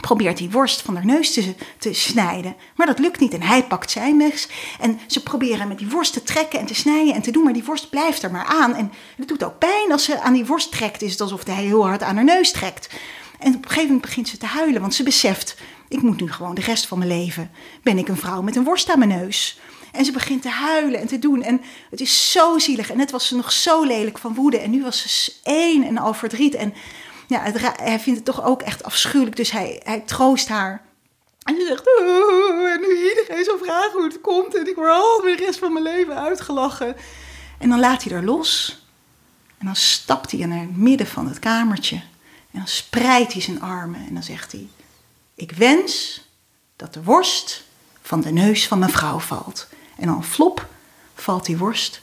probeert 0.00 0.36
die 0.36 0.50
worst 0.50 0.82
van 0.82 0.94
haar 0.94 1.04
neus 1.04 1.32
te, 1.32 1.54
te 1.78 1.92
snijden. 1.92 2.56
Maar 2.76 2.86
dat 2.86 2.98
lukt 2.98 3.20
niet. 3.20 3.34
En 3.34 3.42
hij 3.42 3.64
pakt 3.64 3.90
zijn 3.90 4.16
mes. 4.16 4.48
En 4.80 5.00
ze 5.06 5.22
proberen 5.22 5.68
met 5.68 5.78
die 5.78 5.88
worst 5.88 6.12
te 6.12 6.22
trekken 6.22 6.58
en 6.58 6.66
te 6.66 6.74
snijden 6.74 7.14
en 7.14 7.22
te 7.22 7.30
doen. 7.30 7.44
Maar 7.44 7.52
die 7.52 7.64
worst 7.64 7.90
blijft 7.90 8.22
er 8.22 8.30
maar 8.30 8.44
aan. 8.44 8.74
En 8.74 8.92
het 9.16 9.28
doet 9.28 9.44
ook 9.44 9.58
pijn 9.58 9.92
als 9.92 10.04
ze 10.04 10.20
aan 10.20 10.32
die 10.32 10.46
worst 10.46 10.72
trekt. 10.72 11.02
Is 11.02 11.10
het 11.10 11.20
alsof 11.20 11.46
hij 11.46 11.62
heel 11.62 11.86
hard 11.86 12.02
aan 12.02 12.14
haar 12.14 12.24
neus 12.24 12.52
trekt. 12.52 12.88
En 13.44 13.54
op 13.54 13.62
een 13.62 13.68
gegeven 13.68 13.86
moment 13.86 14.06
begint 14.06 14.28
ze 14.28 14.36
te 14.36 14.46
huilen. 14.46 14.80
Want 14.80 14.94
ze 14.94 15.02
beseft, 15.02 15.56
ik 15.88 16.02
moet 16.02 16.20
nu 16.20 16.32
gewoon 16.32 16.54
de 16.54 16.60
rest 16.60 16.86
van 16.86 16.98
mijn 16.98 17.10
leven... 17.10 17.50
ben 17.82 17.98
ik 17.98 18.08
een 18.08 18.16
vrouw 18.16 18.42
met 18.42 18.56
een 18.56 18.64
worst 18.64 18.90
aan 18.90 18.98
mijn 18.98 19.10
neus. 19.10 19.58
En 19.92 20.04
ze 20.04 20.12
begint 20.12 20.42
te 20.42 20.48
huilen 20.48 21.00
en 21.00 21.06
te 21.06 21.18
doen. 21.18 21.42
En 21.42 21.60
het 21.90 22.00
is 22.00 22.32
zo 22.32 22.58
zielig. 22.58 22.90
En 22.90 22.96
net 22.96 23.10
was 23.10 23.26
ze 23.26 23.36
nog 23.36 23.52
zo 23.52 23.82
lelijk 23.82 24.18
van 24.18 24.34
woede. 24.34 24.58
En 24.58 24.70
nu 24.70 24.82
was 24.82 25.24
ze 25.24 25.32
één 25.42 25.84
en 25.84 25.98
al 25.98 26.14
verdriet. 26.14 26.54
En 26.54 26.74
ja, 27.26 27.42
hij 27.76 28.00
vindt 28.00 28.18
het 28.18 28.24
toch 28.24 28.44
ook 28.44 28.62
echt 28.62 28.82
afschuwelijk. 28.82 29.36
Dus 29.36 29.50
hij, 29.50 29.80
hij 29.84 30.00
troost 30.00 30.48
haar. 30.48 30.82
En 31.42 31.54
ze 31.60 31.66
zegt, 31.66 31.86
oh, 31.98 32.70
en 32.70 32.80
nu 32.80 33.08
iedereen 33.08 33.44
zo 33.44 33.56
vragen 33.56 33.92
hoe 33.92 34.04
het 34.04 34.20
komt. 34.20 34.56
En 34.56 34.68
ik 34.68 34.74
word 34.74 34.90
al 34.90 35.20
de 35.20 35.36
rest 35.38 35.58
van 35.58 35.72
mijn 35.72 35.84
leven 35.84 36.16
uitgelachen. 36.16 36.96
En 37.58 37.68
dan 37.68 37.80
laat 37.80 38.02
hij 38.02 38.12
er 38.12 38.24
los. 38.24 38.78
En 39.58 39.66
dan 39.66 39.76
stapt 39.76 40.30
hij 40.30 40.46
naar 40.46 40.60
het 40.60 40.76
midden 40.76 41.06
van 41.06 41.28
het 41.28 41.38
kamertje. 41.38 42.00
En 42.54 42.60
dan 42.60 42.68
spreidt 42.68 43.32
hij 43.32 43.42
zijn 43.42 43.60
armen. 43.60 44.06
En 44.06 44.14
dan 44.14 44.22
zegt 44.22 44.52
hij, 44.52 44.68
ik 45.34 45.52
wens 45.52 46.22
dat 46.76 46.94
de 46.94 47.02
worst 47.02 47.64
van 48.02 48.20
de 48.20 48.32
neus 48.32 48.66
van 48.66 48.78
mijn 48.78 48.90
vrouw 48.90 49.18
valt. 49.18 49.68
En 49.96 50.06
dan 50.06 50.24
flop 50.24 50.68
valt 51.14 51.46
die 51.46 51.56
worst 51.56 52.00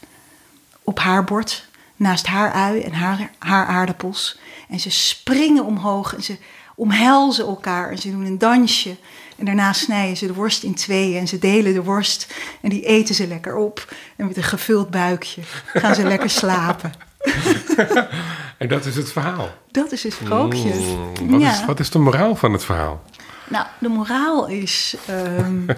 op 0.83 0.99
haar 0.99 1.23
bord 1.23 1.67
naast 1.95 2.25
haar 2.25 2.51
ui 2.51 2.81
en 2.81 2.93
haar, 2.93 3.31
haar 3.39 3.65
aardappels. 3.65 4.39
En 4.69 4.79
ze 4.79 4.89
springen 4.89 5.65
omhoog 5.65 6.15
en 6.15 6.23
ze 6.23 6.37
omhelzen 6.75 7.45
elkaar 7.45 7.91
en 7.91 7.97
ze 7.97 8.11
doen 8.11 8.25
een 8.25 8.37
dansje. 8.37 8.95
En 9.37 9.45
daarna 9.45 9.73
snijden 9.73 10.17
ze 10.17 10.27
de 10.27 10.33
worst 10.33 10.63
in 10.63 10.75
tweeën 10.75 11.19
en 11.19 11.27
ze 11.27 11.39
delen 11.39 11.73
de 11.73 11.83
worst 11.83 12.33
en 12.61 12.69
die 12.69 12.85
eten 12.85 13.15
ze 13.15 13.27
lekker 13.27 13.55
op. 13.55 13.93
En 14.15 14.27
met 14.27 14.37
een 14.37 14.43
gevuld 14.43 14.89
buikje 14.89 15.41
gaan 15.73 15.95
ze 15.95 16.03
lekker 16.03 16.29
slapen. 16.29 16.93
en 18.61 18.67
dat 18.67 18.85
is 18.85 18.95
het 18.95 19.11
verhaal? 19.11 19.49
Dat 19.71 19.91
is 19.91 20.03
het 20.03 20.13
sprookje. 20.13 20.73
Mm, 20.73 21.29
wat, 21.29 21.41
ja. 21.41 21.51
is, 21.51 21.65
wat 21.65 21.79
is 21.79 21.89
de 21.89 21.99
moraal 21.99 22.35
van 22.35 22.53
het 22.53 22.63
verhaal? 22.63 23.01
Nou, 23.49 23.65
de 23.79 23.87
moraal 23.87 24.47
is... 24.47 24.95
Um, 25.09 25.65
uh, 25.69 25.75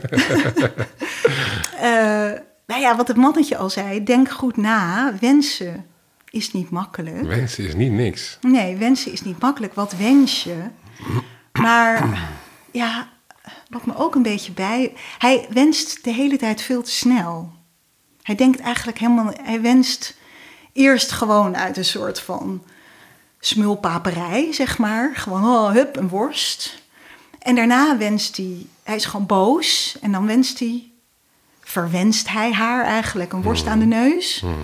nou 2.68 2.82
ja, 2.82 2.96
wat 2.96 3.08
het 3.08 3.18
mannetje 3.18 3.58
al 3.58 3.70
zei, 3.70 4.04
denk 4.04 4.30
goed 4.30 4.58
na, 4.58 5.14
wensen 5.20 5.86
is 6.30 6.52
niet 6.52 6.70
makkelijk. 6.70 7.22
Wensen 7.22 7.68
is 7.68 7.76
niet 7.76 7.92
niks. 7.92 8.38
Nee, 8.42 8.76
wensen 8.76 9.12
is 9.12 9.22
niet 9.22 9.40
makkelijk. 9.40 9.74
Wat 9.74 9.96
wens 9.98 10.44
je? 10.44 10.58
Maar 11.52 12.20
ja, 12.72 13.10
wat 13.70 13.86
me 13.86 13.96
ook 13.98 14.16
een 14.16 14.22
beetje 14.22 14.52
bij. 14.52 14.94
Hij 15.18 15.48
wenst 15.50 16.04
de 16.04 16.12
hele 16.12 16.38
tijd 16.38 16.62
veel 16.62 16.82
te 16.82 16.92
snel. 16.92 17.52
Hij 18.22 18.36
denkt 18.36 18.60
eigenlijk 18.60 18.98
helemaal. 19.00 19.34
Hij 19.44 19.62
wenst 19.62 20.18
eerst 20.74 21.12
gewoon 21.12 21.58
uit 21.58 21.78
een 21.78 21.86
soort 21.86 22.20
van 22.20 22.64
smulpaperij, 23.46 24.54
zeg 24.54 24.78
maar. 24.78 25.12
Gewoon, 25.16 25.44
oh, 25.44 25.72
hup, 25.72 25.96
een 25.96 26.10
worst. 26.10 26.82
En 27.40 27.56
daarna 27.56 27.98
wenst 27.98 28.38
hij. 28.38 28.66
Hij 28.84 28.96
is 28.96 29.06
gewoon 29.06 29.26
boos. 29.26 29.98
En 30.02 30.12
dan 30.12 30.26
wenst 30.26 30.60
hij. 30.60 30.92
Verwenst 31.62 32.30
hij 32.30 32.52
haar 32.52 32.86
eigenlijk 32.86 33.34
een 33.34 33.42
worst 33.42 33.64
mm. 33.64 33.72
aan 33.72 33.80
de 33.80 33.86
neus. 33.86 34.42
Mm. 34.42 34.56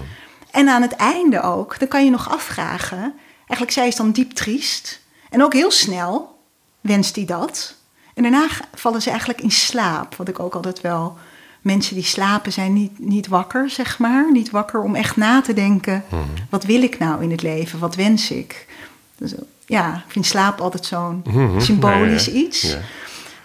En 0.52 0.70
aan 0.70 0.82
het 0.82 0.96
einde 0.96 1.42
ook, 1.42 1.80
dan 1.80 1.88
kan 1.88 2.06
je 2.06 2.12
nog 2.12 2.30
afvragen. 2.30 3.14
Eigenlijk, 3.38 3.72
zij 3.72 3.88
is 3.88 3.96
dan 3.96 4.12
diep 4.12 4.32
triest. 4.32 5.02
En 5.30 5.44
ook 5.44 5.54
heel 5.54 5.72
snel 5.72 6.40
wenst 6.82 7.16
hij 7.16 7.26
dat. 7.26 7.76
En 8.14 8.24
daarna 8.24 8.48
vallen 8.74 9.02
ze 9.02 9.10
eigenlijk 9.10 9.42
in 9.42 9.52
slaap. 9.52 10.16
Wat 10.16 10.28
ik 10.28 10.40
ook 10.40 10.56
altijd 10.56 10.82
wel. 10.82 11.18
Mensen 11.62 11.96
die 11.96 12.04
slapen 12.04 12.52
zijn 12.52 12.74
niet, 12.74 13.00
niet 13.00 13.28
wakker, 13.28 13.70
zeg 13.70 14.00
maar. 14.00 14.32
Niet 14.32 14.50
wakker 14.50 14.82
om 14.82 14.96
echt 14.96 15.16
na 15.16 15.42
te 15.42 15.54
denken. 15.54 16.04
Mm. 16.10 16.20
Wat 16.50 16.64
wil 16.64 16.82
ik 16.82 17.00
nou 17.00 17.24
in 17.24 17.32
het 17.32 17.42
leven? 17.42 17.80
Wat 17.80 17.96
wens 17.96 18.32
ik? 18.32 18.68
Dus, 19.20 19.34
ja, 19.66 19.96
ik 19.96 20.12
vind 20.12 20.26
slaap 20.26 20.62
altijd 20.62 20.86
zo'n 20.86 21.22
mm-hmm. 21.26 21.62
symbolisch 21.62 22.26
ja, 22.26 22.32
ja. 22.34 22.38
iets. 22.40 22.76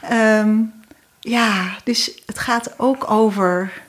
Ja. 0.03 0.41
Um, 0.41 0.73
ja, 1.21 1.77
dus 1.85 2.23
het 2.27 2.39
gaat 2.39 2.75
ook 2.79 3.11
over 3.11 3.83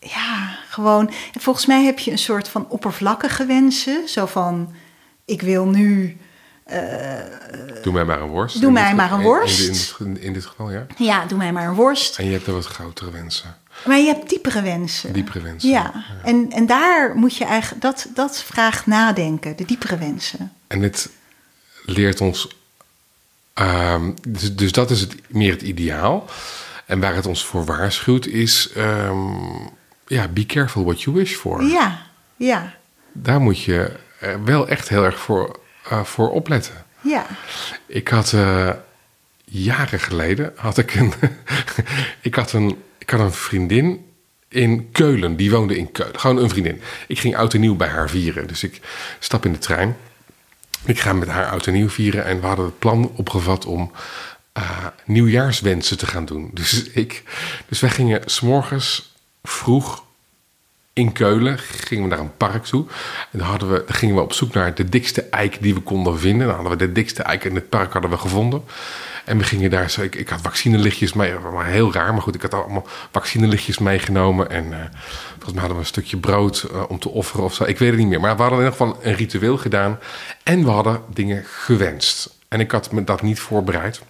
ja, 0.00 0.58
gewoon. 0.68 1.10
Volgens 1.38 1.66
mij 1.66 1.84
heb 1.84 1.98
je 1.98 2.10
een 2.10 2.18
soort 2.18 2.48
van 2.48 2.66
oppervlakkige 2.68 3.46
wensen. 3.46 4.08
Zo 4.08 4.26
van: 4.26 4.74
ik 5.24 5.42
wil 5.42 5.66
nu, 5.66 6.16
Doe 7.82 7.92
mij 7.92 8.04
maar 8.04 8.20
een 8.20 8.28
worst. 8.28 8.60
Doe 8.60 8.70
mij 8.70 8.86
dit- 8.86 8.96
maar 8.96 9.12
een 9.12 9.22
worst. 9.22 9.60
In, 9.98 10.12
dit- 10.12 10.22
in 10.22 10.32
dit 10.32 10.46
geval, 10.46 10.70
ja. 10.70 10.86
ja, 10.96 11.24
doe 11.24 11.38
mij 11.38 11.52
maar 11.52 11.68
een 11.68 11.74
worst. 11.74 12.18
En 12.18 12.24
je 12.24 12.32
hebt 12.32 12.46
er 12.46 12.52
wat 12.52 12.66
grotere 12.66 13.10
wensen. 13.10 13.56
Maar 13.84 13.98
je 13.98 14.06
hebt 14.06 14.28
diepere 14.28 14.62
wensen. 14.62 15.12
Diepere 15.12 15.40
wensen. 15.40 15.68
Ja, 15.68 15.92
En, 16.24 16.50
en 16.52 16.66
daar 16.66 17.14
moet 17.16 17.36
je 17.36 17.44
eigenlijk, 17.44 17.82
dat, 17.82 18.06
dat 18.14 18.42
vraagt 18.42 18.86
nadenken, 18.86 19.56
de 19.56 19.64
diepere 19.64 19.98
wensen. 19.98 20.52
En 20.66 20.80
dit 20.80 21.08
leert 21.84 22.20
ons. 22.20 22.48
ehm, 23.54 24.12
dus, 24.28 24.54
dus 24.56 24.72
dat 24.72 24.90
is 24.90 25.00
het, 25.00 25.14
meer 25.28 25.52
het 25.52 25.62
ideaal. 25.62 26.24
En 26.86 27.00
waar 27.00 27.14
het 27.14 27.26
ons 27.26 27.44
voor 27.44 27.64
waarschuwt 27.64 28.26
is. 28.26 28.70
ehm, 28.74 29.34
ja, 30.06 30.28
be 30.28 30.46
careful 30.46 30.84
what 30.84 31.02
you 31.02 31.16
wish 31.16 31.34
for. 31.34 31.62
Ja, 31.64 32.06
ja, 32.36 32.74
Daar 33.12 33.40
moet 33.40 33.62
je 33.62 33.92
eh, 34.20 34.34
wel 34.44 34.68
echt 34.68 34.88
heel 34.88 35.04
erg 35.04 35.18
voor, 35.18 35.60
eh, 35.90 36.04
voor 36.04 36.30
opletten. 36.30 36.84
ja. 37.00 37.26
Ik 37.86 38.08
had 38.08 38.32
eh, 38.32 38.70
jaren 39.50 40.00
geleden 40.00 40.52
had 40.56 40.78
ik 40.78 40.94
een, 40.94 41.12
ik 42.20 42.34
had 42.34 42.52
een, 42.52 42.82
ik 42.98 43.10
had 43.10 43.20
een 43.20 43.32
vriendin 43.32 44.04
in 44.48 44.90
Keulen. 44.92 45.36
Die 45.36 45.50
woonde 45.50 45.76
in 45.76 45.92
Keulen. 45.92 46.20
Gewoon 46.20 46.36
een 46.36 46.48
vriendin. 46.48 46.80
Ik 47.06 47.18
ging 47.18 47.36
oud 47.36 47.54
en 47.54 47.60
nieuw 47.60 47.76
bij 47.76 47.88
haar 47.88 48.10
vieren. 48.10 48.46
Dus 48.46 48.62
ik 48.62 48.80
stap 49.18 49.44
in 49.44 49.52
de 49.52 49.58
trein. 49.58 49.96
Ik 50.84 51.00
ga 51.00 51.12
met 51.12 51.28
haar 51.28 51.48
oud 51.50 51.66
en 51.66 51.72
nieuw 51.72 51.88
vieren. 51.88 52.24
En 52.24 52.40
we 52.40 52.46
hadden 52.46 52.64
het 52.64 52.78
plan 52.78 53.12
opgevat 53.16 53.64
om 53.64 53.92
eh, 54.52 54.86
nieuwjaarswensen 55.04 55.98
te 55.98 56.06
gaan 56.06 56.24
doen. 56.24 56.50
Dus, 56.54 56.82
ik, 56.82 57.22
dus 57.68 57.80
wij 57.80 57.90
gingen 57.90 58.22
s'morgens 58.24 59.14
vroeg 59.42 60.04
in 60.92 61.12
Keulen 61.12 61.58
gingen 61.58 62.04
we 62.04 62.10
naar 62.10 62.18
een 62.18 62.36
park 62.36 62.64
toe. 62.64 62.86
En 63.32 63.38
dan, 63.38 63.48
hadden 63.48 63.72
we, 63.72 63.82
dan 63.86 63.94
gingen 63.94 64.14
we 64.14 64.20
op 64.20 64.32
zoek 64.32 64.54
naar 64.54 64.74
de 64.74 64.88
dikste 64.88 65.22
eik 65.22 65.62
die 65.62 65.74
we 65.74 65.80
konden 65.80 66.18
vinden. 66.18 66.46
Dan 66.46 66.56
hadden 66.56 66.78
we 66.78 66.86
de 66.86 66.92
dikste 66.92 67.22
eik 67.22 67.44
in 67.44 67.54
het 67.54 67.68
park 67.68 67.92
hadden 67.92 68.10
we 68.10 68.18
gevonden. 68.18 68.62
En 69.26 69.38
we 69.38 69.44
gingen 69.44 69.70
daar 69.70 69.90
zo. 69.90 70.02
Ik, 70.02 70.14
ik 70.14 70.28
had 70.28 70.40
vaccinelichtjes 70.40 71.12
mee, 71.12 71.38
maar 71.52 71.66
heel 71.66 71.92
raar. 71.92 72.12
Maar 72.12 72.22
goed, 72.22 72.34
ik 72.34 72.42
had 72.42 72.54
allemaal 72.54 72.86
vaccinelichtjes 73.12 73.78
meegenomen. 73.78 74.50
En 74.50 74.72
eh, 74.72 74.78
volgens 75.30 75.52
mij 75.52 75.60
hadden 75.60 75.76
we 75.76 75.82
een 75.82 75.86
stukje 75.86 76.16
brood 76.16 76.62
eh, 76.62 76.82
om 76.88 76.98
te 76.98 77.08
offeren 77.08 77.44
of 77.44 77.54
zo. 77.54 77.64
Ik 77.64 77.78
weet 77.78 77.90
het 77.90 77.98
niet 77.98 78.08
meer. 78.08 78.20
Maar 78.20 78.36
we 78.36 78.42
hadden 78.42 78.58
in 78.58 78.64
ieder 78.64 78.78
geval 78.78 78.98
een 79.02 79.14
ritueel 79.14 79.58
gedaan. 79.58 79.98
En 80.42 80.64
we 80.64 80.70
hadden 80.70 81.00
dingen 81.12 81.44
gewenst. 81.46 82.34
En 82.48 82.60
ik 82.60 82.70
had 82.70 82.92
me 82.92 83.04
dat 83.04 83.22
niet 83.22 83.38
voorbereid. 83.38 84.00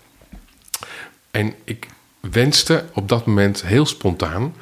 En 1.30 1.54
ik 1.64 1.86
wenste 2.20 2.84
op 2.92 3.08
dat 3.08 3.26
moment 3.26 3.62
heel 3.62 3.86
spontaan 3.86 4.54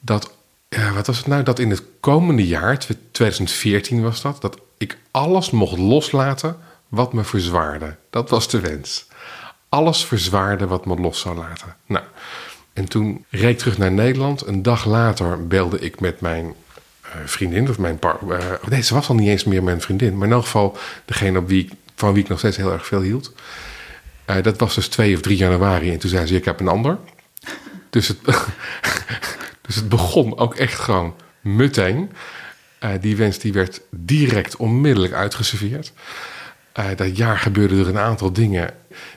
dat, 0.00 0.32
ja, 0.68 0.92
wat 0.92 1.06
was 1.06 1.16
het 1.16 1.26
nou, 1.26 1.42
dat 1.42 1.58
in 1.58 1.70
het 1.70 1.82
komende 2.00 2.46
jaar, 2.46 2.78
2014 3.10 4.02
was 4.02 4.22
dat, 4.22 4.40
dat 4.40 4.58
ik 4.78 4.98
alles 5.10 5.50
mocht 5.50 5.78
loslaten 5.78 6.56
wat 6.88 7.12
me 7.12 7.24
verzwaarde. 7.24 7.96
Dat 8.10 8.30
was 8.30 8.48
de 8.48 8.60
wens. 8.60 9.08
Alles 9.70 10.04
verzwaarde 10.04 10.66
wat 10.66 10.86
me 10.86 10.96
los 10.96 11.20
zou 11.20 11.36
laten. 11.36 11.76
Nou, 11.86 12.04
en 12.72 12.88
toen 12.88 13.24
reed 13.30 13.50
ik 13.50 13.58
terug 13.58 13.78
naar 13.78 13.92
Nederland. 13.92 14.46
Een 14.46 14.62
dag 14.62 14.84
later 14.84 15.46
belde 15.46 15.78
ik 15.78 16.00
met 16.00 16.20
mijn 16.20 16.54
eh, 17.02 17.10
vriendin, 17.24 17.68
of 17.68 17.78
mijn 17.78 17.98
par- 17.98 18.18
eh, 18.30 18.44
nee, 18.68 18.82
ze 18.82 18.94
was 18.94 19.08
al 19.08 19.14
niet 19.14 19.28
eens 19.28 19.44
meer 19.44 19.62
mijn 19.62 19.80
vriendin, 19.80 20.16
maar 20.18 20.26
in 20.26 20.32
elk 20.32 20.42
geval 20.44 20.76
degene 21.04 21.38
op 21.38 21.48
wie 21.48 21.68
van 21.94 22.12
wie 22.12 22.22
ik 22.22 22.28
nog 22.28 22.38
steeds 22.38 22.56
heel 22.56 22.72
erg 22.72 22.86
veel 22.86 23.00
hield. 23.00 23.32
Eh, 24.24 24.42
dat 24.42 24.58
was 24.58 24.74
dus 24.74 24.88
2 24.88 25.14
of 25.14 25.20
3 25.20 25.36
januari. 25.36 25.92
En 25.92 25.98
toen 25.98 26.10
zei 26.10 26.26
ze: 26.26 26.34
Ik 26.34 26.44
heb 26.44 26.60
een 26.60 26.68
ander. 26.68 26.98
Dus 27.90 28.08
het, 28.08 28.18
dus 29.66 29.74
het 29.74 29.88
begon 29.88 30.38
ook 30.38 30.54
echt 30.54 30.78
gewoon 30.78 31.14
meteen. 31.40 32.12
Eh, 32.78 32.90
die 33.00 33.16
wens 33.16 33.38
die 33.38 33.52
werd 33.52 33.80
direct 33.90 34.56
onmiddellijk 34.56 35.12
uitgeserveerd. 35.12 35.92
Eh, 36.72 36.84
dat 36.96 37.16
jaar 37.16 37.38
gebeurden 37.38 37.78
er 37.78 37.88
een 37.88 37.98
aantal 37.98 38.32
dingen 38.32 38.74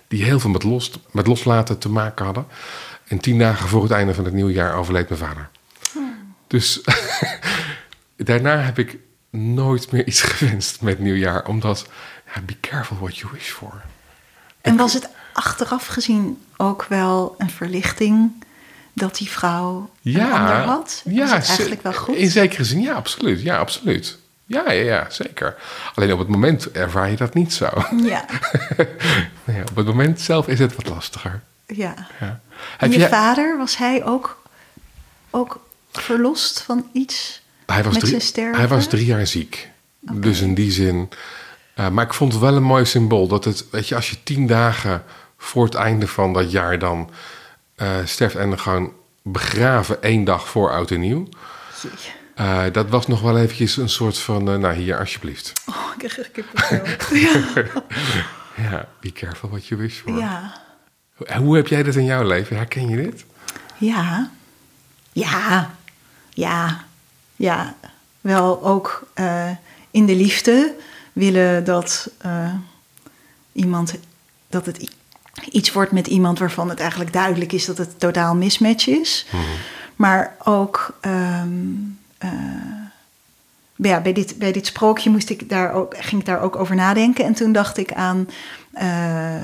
die 0.07 0.23
heel 0.23 0.39
veel 0.39 0.49
met, 0.49 0.63
los, 0.63 0.91
met 1.11 1.27
loslaten 1.27 1.77
te 1.77 1.89
maken 1.89 2.25
hadden. 2.25 2.45
En 3.07 3.19
tien 3.19 3.39
dagen 3.39 3.67
voor 3.67 3.83
het 3.83 3.91
einde 3.91 4.13
van 4.13 4.25
het 4.25 4.33
nieuwe 4.33 4.51
jaar 4.51 4.75
overleed 4.75 5.09
mijn 5.09 5.21
vader. 5.21 5.49
Dus 6.47 6.81
daarna 8.17 8.57
heb 8.57 8.79
ik 8.79 8.97
nooit 9.29 9.91
meer 9.91 10.07
iets 10.07 10.21
gewenst 10.31 10.81
met 10.81 10.99
nieuwjaar. 10.99 11.47
Omdat, 11.47 11.87
ja, 12.33 12.41
be 12.41 12.59
careful 12.59 12.97
what 12.97 13.17
you 13.17 13.33
wish 13.33 13.49
for. 13.49 13.81
En 14.61 14.75
was 14.75 14.93
het 14.93 15.09
achteraf 15.33 15.85
gezien 15.85 16.43
ook 16.57 16.85
wel 16.89 17.35
een 17.37 17.49
verlichting 17.49 18.43
dat 18.93 19.17
die 19.17 19.29
vrouw 19.29 19.89
een 20.03 20.21
ander 20.21 20.55
had? 20.55 21.03
Was 21.05 21.31
het 21.31 21.47
eigenlijk 21.47 21.81
wel 21.81 21.93
goed? 21.93 22.15
In 22.15 22.29
zekere 22.29 22.63
zin, 22.63 22.81
ja, 22.81 22.93
absoluut. 22.93 23.41
Ja, 23.41 23.57
absoluut. 23.57 24.17
Ja, 24.53 24.71
ja, 24.71 24.83
ja, 24.83 25.09
zeker. 25.09 25.55
Alleen 25.95 26.11
op 26.13 26.19
het 26.19 26.27
moment 26.27 26.71
ervaar 26.71 27.09
je 27.09 27.15
dat 27.15 27.33
niet 27.33 27.53
zo. 27.53 27.69
Ja, 28.03 28.25
op 29.69 29.75
het 29.75 29.85
moment 29.85 30.21
zelf 30.21 30.47
is 30.47 30.59
het 30.59 30.75
wat 30.75 30.89
lastiger. 30.89 31.41
ja. 31.67 31.93
Ja. 32.19 32.39
En 32.77 32.91
je 32.91 32.97
jij- 32.97 33.09
vader, 33.09 33.57
was 33.57 33.77
hij 33.77 34.03
ook, 34.05 34.41
ook 35.29 35.59
verlost 35.91 36.61
van 36.61 36.89
iets 36.93 37.41
hij, 37.65 37.83
was 37.83 37.91
met 37.93 37.99
drie, 38.01 38.09
zijn 38.09 38.21
sterven? 38.21 38.59
hij 38.59 38.67
was 38.67 38.87
drie 38.87 39.05
jaar 39.05 39.27
ziek. 39.27 39.69
Dus 39.99 40.41
in 40.41 40.53
die 40.53 40.71
zin. 40.71 41.09
eh, 41.73 41.89
maar 41.89 42.05
ik 42.05 42.13
vond 42.13 42.31
het 42.31 42.41
wel 42.41 42.55
een 42.55 42.63
mooi 42.63 42.85
symbool. 42.85 43.27
Dat 43.27 43.45
het, 43.45 43.65
weet 43.71 43.87
je, 43.87 43.95
als 43.95 44.09
je 44.09 44.23
tien 44.23 44.47
dagen 44.47 45.03
voor 45.37 45.65
het 45.65 45.75
einde 45.75 46.07
van 46.07 46.33
dat 46.33 46.51
jaar 46.51 46.79
dan 46.79 47.09
eh, 47.75 47.87
sterft 48.05 48.35
en 48.35 48.49
dan 48.49 48.59
gewoon 48.59 48.91
begraven 49.21 50.01
één 50.01 50.23
dag 50.23 50.47
voor 50.47 50.71
oud 50.71 50.91
en 50.91 50.99
nieuw. 50.99 51.27
Jee. 51.81 51.91
Eh, 52.35 52.63
dat 52.71 52.89
was 52.89 53.07
nog 53.07 53.21
wel 53.21 53.37
eventjes 53.37 53.77
een 53.77 53.89
soort 53.89 54.17
van, 54.17 54.49
eh, 54.49 54.55
nou 54.57 54.73
hier 54.75 54.99
alsjeblieft. 54.99 55.53
Oh, 55.69 55.75
ik 55.93 55.97
krijg 55.97 56.17
er 56.17 56.29
kippenvel. 56.29 57.17
ja. 57.27 57.83
Ja, 58.55 58.87
be 59.01 59.11
careful 59.11 59.49
what 59.49 59.65
you 59.67 59.81
wish 59.81 59.99
for. 59.99 60.17
ja. 60.17 60.61
Hoe- 61.13 61.33
Hoe 61.37 61.55
heb 61.55 61.67
jij 61.67 61.83
dit 61.83 61.95
in 61.95 62.03
jouw 62.05 62.23
leven? 62.23 62.55
Herken 62.55 62.89
je 62.89 62.95
dit? 62.95 63.25
Ja, 63.77 64.29
ja, 65.11 65.71
ja, 66.29 66.83
ja. 67.35 67.75
Wel 68.21 68.63
ook 68.65 69.07
eh, 69.13 69.49
in 69.91 70.05
de 70.05 70.15
liefde 70.15 70.75
willen 71.13 71.63
dat 71.63 72.09
iemand, 73.51 73.93
dat 74.49 74.65
het 74.65 74.89
iets 75.49 75.71
wordt 75.71 75.91
met 75.91 76.07
iemand 76.07 76.39
waarvan 76.39 76.69
het 76.69 76.79
eigenlijk 76.79 77.13
duidelijk 77.13 77.51
is 77.51 77.65
dat 77.65 77.77
het 77.77 77.99
totaal 77.99 78.35
mismatch 78.35 78.87
is. 78.87 79.25
Maar 79.95 80.35
ook 80.43 80.97
ehm, 81.01 81.49
eh, 82.23 82.29
ja, 83.75 84.01
bij, 84.01 84.13
dit, 84.13 84.37
bij 84.37 84.51
dit 84.51 84.65
sprookje 84.65 85.09
moest 85.09 85.29
ik 85.29 85.49
daar 85.49 85.73
ook, 85.73 85.95
ging 85.97 86.21
ik 86.21 86.27
daar 86.27 86.41
ook 86.41 86.55
over 86.55 86.75
nadenken. 86.75 87.25
En 87.25 87.33
toen 87.33 87.51
dacht 87.51 87.77
ik 87.77 87.93
aan 87.93 88.29
eh, 88.71 89.35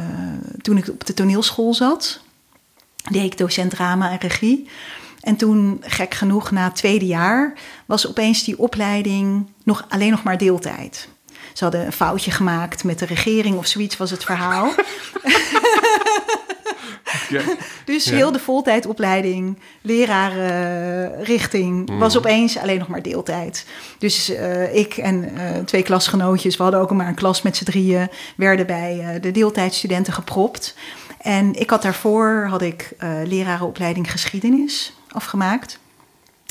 toen 0.62 0.78
ik 0.78 0.90
op 0.90 1.06
de 1.06 1.14
toneelschool 1.14 1.74
zat 1.74 2.22
deed 3.10 3.24
ik 3.24 3.38
docent 3.38 3.72
drama 3.72 4.12
en 4.12 4.18
regie. 4.18 4.70
En 5.22 5.36
toen, 5.36 5.84
gek 5.86 6.14
genoeg, 6.14 6.52
na 6.52 6.64
het 6.64 6.76
tweede 6.76 7.06
jaar, 7.06 7.54
was 7.86 8.08
opeens 8.08 8.44
die 8.44 8.60
opleiding 8.60 9.48
nog, 9.64 9.86
alleen 9.90 10.12
nog 10.12 10.24
maar 10.24 10.38
deeltijd. 10.38 11.08
Ze 11.54 11.64
hadden 11.64 11.86
een 11.86 11.92
foutje 11.92 12.32
gemaakt 12.32 12.84
met 12.84 13.00
de 13.00 13.06
regering 13.06 13.58
of 13.58 13.68
zoiets 13.68 13.98
was 13.98 14.12
het 14.12 14.24
verhaal. 14.24 14.72
Dus 17.86 18.06
Ja. 18.06 18.16
heel 18.16 18.32
de 18.32 18.40
voltijdopleiding, 18.40 19.58
lerarenrichting, 19.82 21.98
was 22.00 22.18
opeens 22.18 22.58
alleen 22.58 22.80
nog 22.80 22.88
maar 22.88 23.02
deeltijd. 23.02 23.66
Dus 23.98 24.30
eh, 24.30 24.76
ik 24.76 24.98
en 24.98 25.38
eh, 25.38 25.58
twee 25.66 25.84
klasgenootjes, 25.84 26.58
we 26.58 26.64
hadden 26.64 26.82
ook 26.82 26.92
maar 26.92 27.08
een 27.08 27.16
klas 27.16 27.42
met 27.42 27.58
z'n 27.58 27.64
drieën, 27.64 28.10
werden 28.36 28.66
bij 28.66 29.00
eh, 29.00 29.22
de 29.22 29.32
deeltijdstudenten 29.32 30.14
gepropt. 30.14 30.76
En 31.22 31.60
ik 31.60 31.70
had 31.70 31.82
daarvoor 31.82 32.48
had 32.50 32.62
ik 32.62 32.92
eh, 32.98 33.10
lerarenopleiding 33.26 34.12
geschiedenis 34.12 34.94
afgemaakt. 35.12 35.80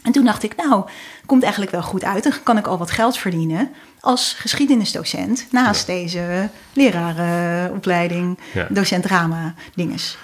En 0.03 0.12
toen 0.12 0.25
dacht 0.25 0.43
ik, 0.43 0.57
nou, 0.57 0.85
komt 1.28 1.42
eigenlijk 1.42 1.73
wel 1.73 1.82
goed 1.82 2.04
uit. 2.04 2.23
Dan 2.23 2.32
kan 2.42 2.58
ik 2.58 2.66
al 2.66 2.78
wat 2.78 2.90
geld 2.90 3.18
verdienen 3.18 3.70
als 4.00 4.32
geschiedenisdocent 4.38 5.47
naast 5.50 5.87
deze 5.87 6.49
lerarenopleiding, 6.73 8.38
Ja. 8.54 8.66
docent 8.70 9.02
drama 9.02 9.54
dinges. 9.75 10.18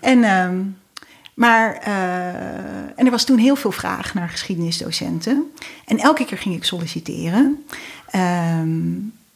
En, 0.00 0.24
ehm, 0.24 0.56
maar, 1.34 1.74
eh, 1.74 2.26
en 2.96 3.04
er 3.04 3.10
was 3.10 3.24
toen 3.24 3.38
heel 3.38 3.56
veel 3.56 3.72
vraag 3.72 4.14
naar 4.14 4.28
geschiedenisdocenten. 4.28 5.52
En 5.86 5.98
elke 5.98 6.24
keer 6.24 6.38
ging 6.38 6.54
ik 6.54 6.64
solliciteren 6.64 7.64
ehm, 8.10 8.86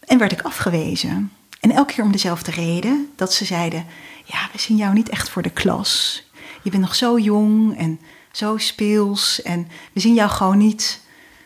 en 0.06 0.18
werd 0.18 0.32
ik 0.32 0.42
afgewezen. 0.42 1.32
En 1.60 1.70
elke 1.70 1.92
keer 1.94 2.04
om 2.04 2.12
dezelfde 2.12 2.50
reden, 2.50 3.08
dat 3.16 3.32
ze 3.32 3.44
zeiden, 3.44 3.86
ja, 4.24 4.48
we 4.52 4.58
zien 4.60 4.76
jou 4.76 4.94
niet 4.94 5.08
echt 5.08 5.28
voor 5.28 5.42
de 5.42 5.50
klas. 5.50 6.22
Je 6.62 6.70
bent 6.70 6.82
nog 6.82 6.94
zo 6.94 7.18
jong 7.18 7.78
en 7.78 8.00
zo 8.32 8.56
speels 8.56 9.42
en 9.42 9.68
we 9.92 10.00
zien 10.00 10.14
jou 10.14 10.30
gewoon 10.30 10.58
niet 10.58 11.00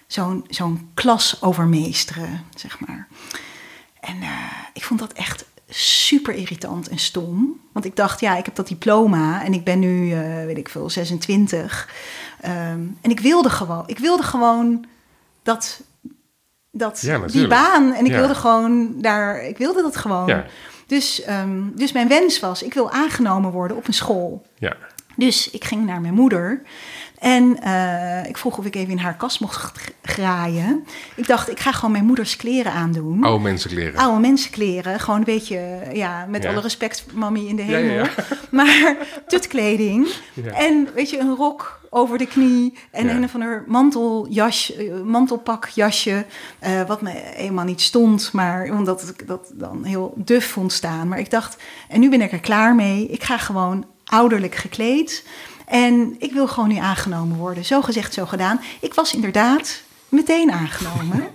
zo'n 0.06 0.44
zo'n 0.48 0.90
klas 0.94 1.42
overmeesteren, 1.42 2.44
zeg 2.54 2.80
maar. 2.86 3.08
En 4.00 4.22
eh, 4.22 4.28
ik 4.72 4.84
vond 4.84 5.00
dat 5.00 5.12
echt 5.12 5.44
super 5.68 6.34
irritant 6.34 6.88
en 6.88 6.98
stom. 6.98 7.60
Want 7.72 7.84
ik 7.84 7.96
dacht, 7.96 8.20
ja, 8.20 8.36
ik 8.36 8.44
heb 8.44 8.54
dat 8.54 8.68
diploma 8.68 9.44
en 9.44 9.52
ik 9.52 9.64
ben 9.64 9.78
nu, 9.78 10.12
eh, 10.12 10.44
weet 10.44 10.58
ik 10.58 10.68
veel, 10.68 10.90
26. 10.90 11.88
Ehm, 12.40 12.80
en 13.00 13.10
ik 13.10 13.20
wilde 13.20 13.50
gewoon, 13.50 13.82
ik 13.86 13.98
wilde 13.98 14.22
gewoon 14.22 14.84
dat 15.42 15.80
dat, 16.70 17.00
Ja, 17.00 17.18
die 17.18 17.46
baan. 17.46 17.92
En 17.94 18.04
ik 18.04 18.10
Ja. 18.10 18.18
wilde 18.18 18.34
gewoon 18.34 19.00
daar, 19.00 19.42
ik 19.44 19.58
wilde 19.58 19.82
dat 19.82 19.96
gewoon. 19.96 20.26
Ja. 20.26 20.44
Dus, 20.86 21.22
ehm, 21.22 21.62
dus 21.74 21.92
mijn 21.92 22.08
wens 22.08 22.40
was, 22.40 22.62
ik 22.62 22.74
wil 22.74 22.90
aangenomen 22.90 23.50
worden 23.50 23.76
op 23.76 23.86
een 23.86 23.94
school. 23.94 24.46
Ja. 24.58 24.76
Dus 25.16 25.50
ik 25.50 25.64
ging 25.64 25.86
naar 25.86 26.00
mijn 26.00 26.14
moeder. 26.14 26.62
En 27.26 27.62
eh, 27.62 28.28
ik 28.28 28.36
vroeg 28.36 28.58
of 28.58 28.64
ik 28.64 28.74
even 28.74 28.90
in 28.90 28.98
haar 28.98 29.16
kast 29.16 29.40
mocht 29.40 29.72
graaien. 30.02 30.84
Ik 31.16 31.26
dacht, 31.26 31.50
ik 31.50 31.60
ga 31.60 31.72
gewoon 31.72 31.90
mijn 31.92 32.04
moeders 32.04 32.36
kleren 32.36 32.72
aandoen. 32.72 33.24
Oude 33.24 33.42
mensen 33.42 33.70
kleren. 33.70 33.96
Oude 34.00 34.20
mensenkleren. 34.20 35.00
Gewoon 35.00 35.18
een 35.18 35.24
beetje, 35.24 35.78
ja, 35.92 36.26
met 36.28 36.42
Ja. 36.42 36.50
alle 36.50 36.60
respect, 36.60 37.04
mami 37.14 37.48
in 37.48 37.56
de 37.56 37.64
ja, 37.64 37.76
hemel. 37.76 37.94
ja. 37.94 38.08
Maar 38.50 38.96
tutkleding. 39.26 40.08
En 40.54 40.88
weet 40.94 41.10
je, 41.10 41.18
een 41.18 41.34
rok 41.34 41.80
over 41.90 42.18
de 42.18 42.26
knie. 42.26 42.74
En 42.90 43.08
een 43.08 43.24
of 43.24 43.34
ander 43.34 43.64
manteljas, 43.66 44.74
eh, 44.76 45.00
mantelpakjasje. 45.04 46.24
eh, 46.58 46.82
wat 46.86 47.02
me 47.02 47.34
eenmaal 47.36 47.64
niet 47.64 47.80
stond. 47.80 48.32
Maar 48.32 48.68
omdat 48.70 49.02
ik 49.18 49.26
dat 49.28 49.50
dan 49.54 49.84
heel 49.84 50.12
duf 50.16 50.46
vond 50.50 50.72
staan. 50.72 51.08
Maar 51.08 51.18
ik 51.18 51.30
dacht, 51.30 51.56
en 51.88 52.00
nu 52.00 52.10
ben 52.10 52.20
ik 52.22 52.32
er 52.32 52.40
klaar 52.40 52.74
mee. 52.74 53.06
Ik 53.06 53.22
ga 53.24 53.38
gewoon 53.38 53.84
ouderlijk 54.04 54.54
gekleed. 54.54 55.24
En 55.66 56.14
ik 56.18 56.32
wil 56.32 56.48
gewoon 56.48 56.68
nu 56.68 56.76
aangenomen 56.76 57.36
worden. 57.36 57.64
Zo 57.64 57.82
gezegd, 57.82 58.14
zo 58.14 58.26
gedaan. 58.26 58.60
Ik 58.80 58.94
was 58.94 59.14
inderdaad 59.14 59.82
meteen 60.08 60.52
aangenomen. 60.52 61.28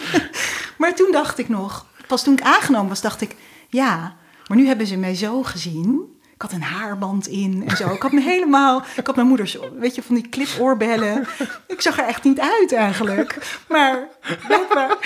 maar 0.78 0.94
toen 0.94 1.12
dacht 1.12 1.38
ik 1.38 1.48
nog, 1.48 1.86
pas 2.06 2.22
toen 2.22 2.34
ik 2.34 2.42
aangenomen 2.42 2.88
was, 2.88 3.00
dacht 3.00 3.20
ik, 3.20 3.36
ja, 3.68 4.16
maar 4.46 4.56
nu 4.56 4.66
hebben 4.66 4.86
ze 4.86 4.96
mij 4.96 5.14
zo 5.14 5.42
gezien. 5.42 6.12
Ik 6.34 6.42
had 6.42 6.52
een 6.52 6.62
haarband 6.62 7.26
in 7.26 7.64
en 7.68 7.76
zo. 7.76 7.90
Ik 7.90 8.02
had 8.02 8.12
me 8.12 8.20
helemaal, 8.32 8.82
ik 8.96 9.06
had 9.06 9.16
mijn 9.16 9.28
moeders, 9.28 9.58
weet 9.78 9.94
je, 9.94 10.02
van 10.02 10.14
die 10.14 10.28
clipoorbellen. 10.28 11.26
Ik 11.66 11.80
zag 11.80 11.98
er 11.98 12.06
echt 12.06 12.24
niet 12.24 12.40
uit 12.40 12.72
eigenlijk. 12.72 13.58
Maar 13.68 14.08
blijkbaar. 14.46 14.98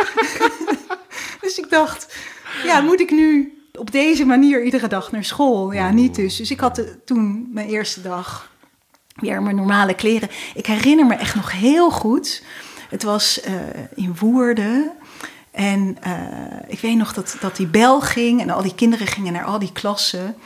dus 1.40 1.58
ik 1.58 1.70
dacht, 1.70 2.14
ja, 2.64 2.80
moet 2.80 3.00
ik 3.00 3.10
nu 3.10 3.59
op 3.78 3.90
deze 3.90 4.24
manier 4.24 4.64
iedere 4.64 4.88
dag 4.88 5.12
naar 5.12 5.24
school? 5.24 5.72
Ja, 5.72 5.90
niet 5.90 6.14
dus. 6.14 6.36
Dus 6.36 6.50
ik 6.50 6.60
had 6.60 6.84
toen 7.04 7.48
mijn 7.52 7.68
eerste 7.68 8.02
dag 8.02 8.50
weer 9.14 9.42
mijn 9.42 9.56
normale 9.56 9.94
kleren. 9.94 10.28
Ik 10.54 10.66
herinner 10.66 11.06
me 11.06 11.14
echt 11.14 11.34
nog 11.34 11.52
heel 11.52 11.90
goed. 11.90 12.42
Het 12.88 13.02
was 13.02 13.40
eh, 13.40 13.54
in 13.94 14.16
Woerden. 14.18 14.92
En 15.50 15.96
eh, 16.00 16.12
ik 16.66 16.80
weet 16.80 16.96
nog 16.96 17.12
dat, 17.12 17.36
dat 17.40 17.56
die 17.56 17.66
bel 17.66 18.00
ging 18.00 18.40
en 18.40 18.50
al 18.50 18.62
die 18.62 18.74
kinderen 18.74 19.06
gingen 19.06 19.32
naar 19.32 19.44
al 19.44 19.58
die 19.58 19.72
klassen. 19.72 20.36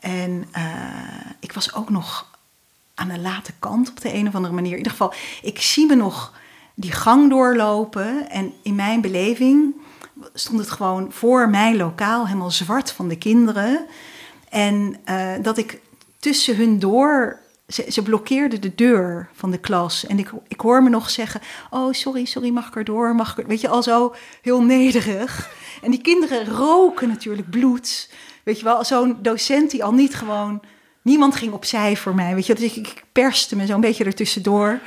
En 0.00 0.44
eh, 0.52 0.64
ik 1.40 1.52
was 1.52 1.74
ook 1.74 1.90
nog 1.90 2.34
aan 2.94 3.08
de 3.08 3.18
late 3.18 3.52
kant 3.58 3.90
op 3.90 4.00
de 4.00 4.14
een 4.14 4.28
of 4.28 4.34
andere 4.34 4.54
manier. 4.54 4.70
In 4.70 4.76
ieder 4.76 4.92
geval, 4.92 5.12
ik 5.42 5.60
zie 5.60 5.86
me 5.86 5.94
nog 5.94 6.32
die 6.74 6.92
gang 6.92 7.30
doorlopen. 7.30 8.30
En 8.30 8.52
in 8.62 8.74
mijn 8.74 9.00
beleving 9.00 9.74
stond 10.34 10.58
het 10.58 10.70
gewoon 10.70 11.12
voor 11.12 11.48
mijn 11.48 11.76
lokaal 11.76 12.26
helemaal 12.26 12.50
zwart 12.50 12.90
van 12.90 13.08
de 13.08 13.18
kinderen. 13.18 13.86
En 14.48 14.96
eh, 15.04 15.32
dat 15.42 15.58
ik 15.58 15.80
tussen 16.18 16.56
hun 16.56 16.78
door. 16.78 17.44
Ze, 17.68 18.02
blokkeerden 18.02 18.60
de 18.60 18.74
deur 18.74 19.28
van 19.32 19.50
de 19.50 19.58
klas. 19.58 20.06
En 20.06 20.18
ik, 20.18 20.30
ik 20.48 20.60
hoor 20.60 20.82
me 20.82 20.88
nog 20.88 21.10
zeggen: 21.10 21.40
Oh, 21.70 21.92
sorry, 21.92 22.24
sorry, 22.24 22.50
mag 22.50 22.68
ik 22.68 22.76
erdoor? 22.76 23.14
Mag 23.14 23.30
ik 23.30 23.38
er... 23.38 23.46
Weet 23.46 23.60
je, 23.60 23.68
al 23.68 23.82
zo 23.82 24.14
heel 24.42 24.62
nederig. 24.62 25.50
En 25.82 25.90
die 25.90 26.00
kinderen 26.00 26.46
roken 26.46 27.08
natuurlijk 27.08 27.50
bloed. 27.50 28.10
Weet 28.44 28.58
je 28.58 28.64
wel, 28.64 28.84
zo'n 28.84 29.18
docent 29.22 29.70
die 29.70 29.84
al 29.84 29.92
niet 29.92 30.14
gewoon. 30.14 30.62
Niemand 31.02 31.36
ging 31.36 31.52
opzij 31.52 31.96
voor 31.96 32.14
mij. 32.14 32.34
Weet 32.34 32.46
je, 32.46 32.54
dus 32.54 32.76
ik, 32.76 32.86
ik 32.86 33.04
perste 33.12 33.56
me 33.56 33.66
zo'n 33.66 33.80
beetje 33.80 34.04
ertussendoor. 34.04 34.80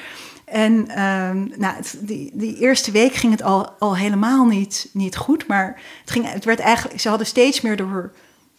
En 0.52 0.88
ehm, 0.88 1.48
nou, 1.60 1.76
het- 1.76 1.98
die, 2.00 2.32
die 2.34 2.58
eerste 2.58 2.92
week 2.92 3.14
ging 3.14 3.32
het 3.32 3.42
al, 3.44 3.70
al 3.80 3.98
helemaal 3.98 4.46
niet, 4.46 4.90
niet 4.94 5.16
goed. 5.18 5.48
Maar 5.48 5.82
het, 6.02 6.12
ging, 6.12 6.32
het 6.32 6.46
werd 6.46 6.60
eigenlijk, 6.60 7.00
ze 7.00 7.10
hadden 7.10 7.28
steeds 7.28 7.62
meer 7.62 7.76
door 7.76 8.12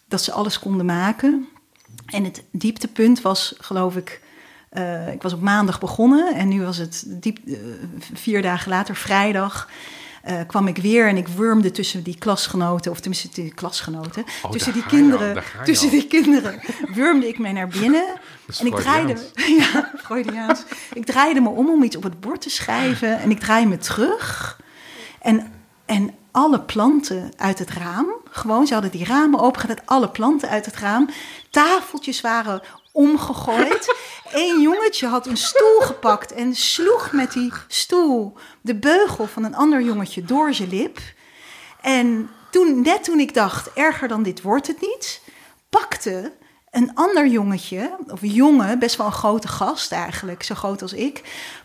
dat 0.09 0.23
ze 0.23 0.33
alles 0.33 0.59
konden 0.59 0.87
maken. 0.87 1.49
En 2.07 2.25
het 2.25 2.43
dieptepunt 2.51 3.21
was, 3.23 3.55
geloof 3.59 3.97
ik, 3.97 4.21
eh, 4.69 5.13
ik 5.13 5.23
was 5.23 5.33
op 5.33 5.41
maandag 5.41 5.81
begonnen 5.81 6.35
en 6.35 6.49
nu 6.49 6.63
was 6.63 6.77
het 6.77 7.05
diep, 7.07 7.39
eh, 7.47 7.55
vier 8.15 8.43
dagen 8.43 8.71
later, 8.71 8.97
vrijdag. 8.97 9.69
Eh, 10.23 10.35
kwam 10.47 10.67
ik 10.67 10.77
weer 10.77 11.09
en 11.09 11.17
ik 11.17 11.29
wurmde 11.29 11.71
tussen 11.71 12.03
die 12.03 12.19
klasgenoten, 12.19 12.91
of 12.91 13.01
tenminste 13.01 13.29
die 13.43 13.55
klasgenoten, 13.55 14.25
Oh, 14.43 14.51
tussen 14.51 14.73
die 14.73 14.83
al, 14.83 14.89
kinderen, 14.89 15.43
tussen 15.65 15.89
al. 15.89 15.95
die 15.95 16.07
kinderen, 16.07 16.61
wurmde 16.95 17.29
ik 17.29 17.39
mij 17.39 17.53
naar 17.53 17.69
binnen. 17.69 18.05
En 18.59 18.67
ik 18.67 18.75
draaide, 18.75 19.17
ja, 19.61 19.91
Freudiaans. 19.97 20.65
Ik 20.93 21.07
draaide 21.07 21.41
me 21.41 21.49
om 21.49 21.71
om 21.71 21.83
iets 21.83 21.97
op 21.97 22.03
het 22.03 22.21
bord 22.21 22.41
te 22.41 22.51
schrijven 22.51 23.19
en 23.19 23.31
ik 23.31 23.41
draai 23.41 23.67
me 23.67 23.79
terug. 23.79 24.59
En, 25.21 25.53
en 25.87 26.15
alle 26.31 26.61
planten 26.61 27.33
uit 27.37 27.59
het 27.59 27.71
raam, 27.71 28.07
gewoon, 28.31 28.67
ze 28.67 28.73
hadden 28.73 28.91
die 28.91 29.05
ramen 29.05 29.41
opengezet, 29.41 29.83
alle 29.85 30.09
planten 30.09 30.49
uit 30.49 30.67
het 30.67 30.77
raam. 30.77 31.09
Tafeltjes 31.51 32.21
waren 32.21 32.63
omgegooid. 32.93 33.95
Eén 34.33 34.61
jongetje 34.61 35.07
had 35.07 35.27
een 35.27 35.37
stoel 35.37 35.81
gepakt 35.81 36.33
en 36.33 36.55
sloeg 36.55 37.13
met 37.13 37.33
die 37.33 37.53
stoel 37.69 38.37
de 38.61 38.75
beugel 38.75 39.27
van 39.27 39.45
een 39.45 39.55
ander 39.55 39.83
jongetje 39.83 40.23
door 40.23 40.55
zijn 40.55 40.69
lip. 40.69 40.99
En 41.81 42.31
toen, 42.51 42.83
net 42.83 43.05
toen 43.05 43.21
ik 43.21 43.35
dacht, 43.35 43.73
erger 43.73 44.09
dan 44.09 44.23
dit 44.23 44.43
wordt 44.43 44.67
het 44.67 44.81
niet, 44.81 45.23
pakte 45.69 46.33
een 46.71 46.95
ander 46.95 47.27
jongetje, 47.27 47.97
of 48.07 48.23
een 48.23 48.33
jongen, 48.33 48.79
best 48.79 48.97
wel 48.97 49.07
een 49.07 49.13
grote 49.13 49.49
gast 49.49 49.93
eigenlijk, 49.93 50.43
zo 50.43 50.55
groot 50.55 50.83
als 50.83 50.93
ik, 50.93 51.23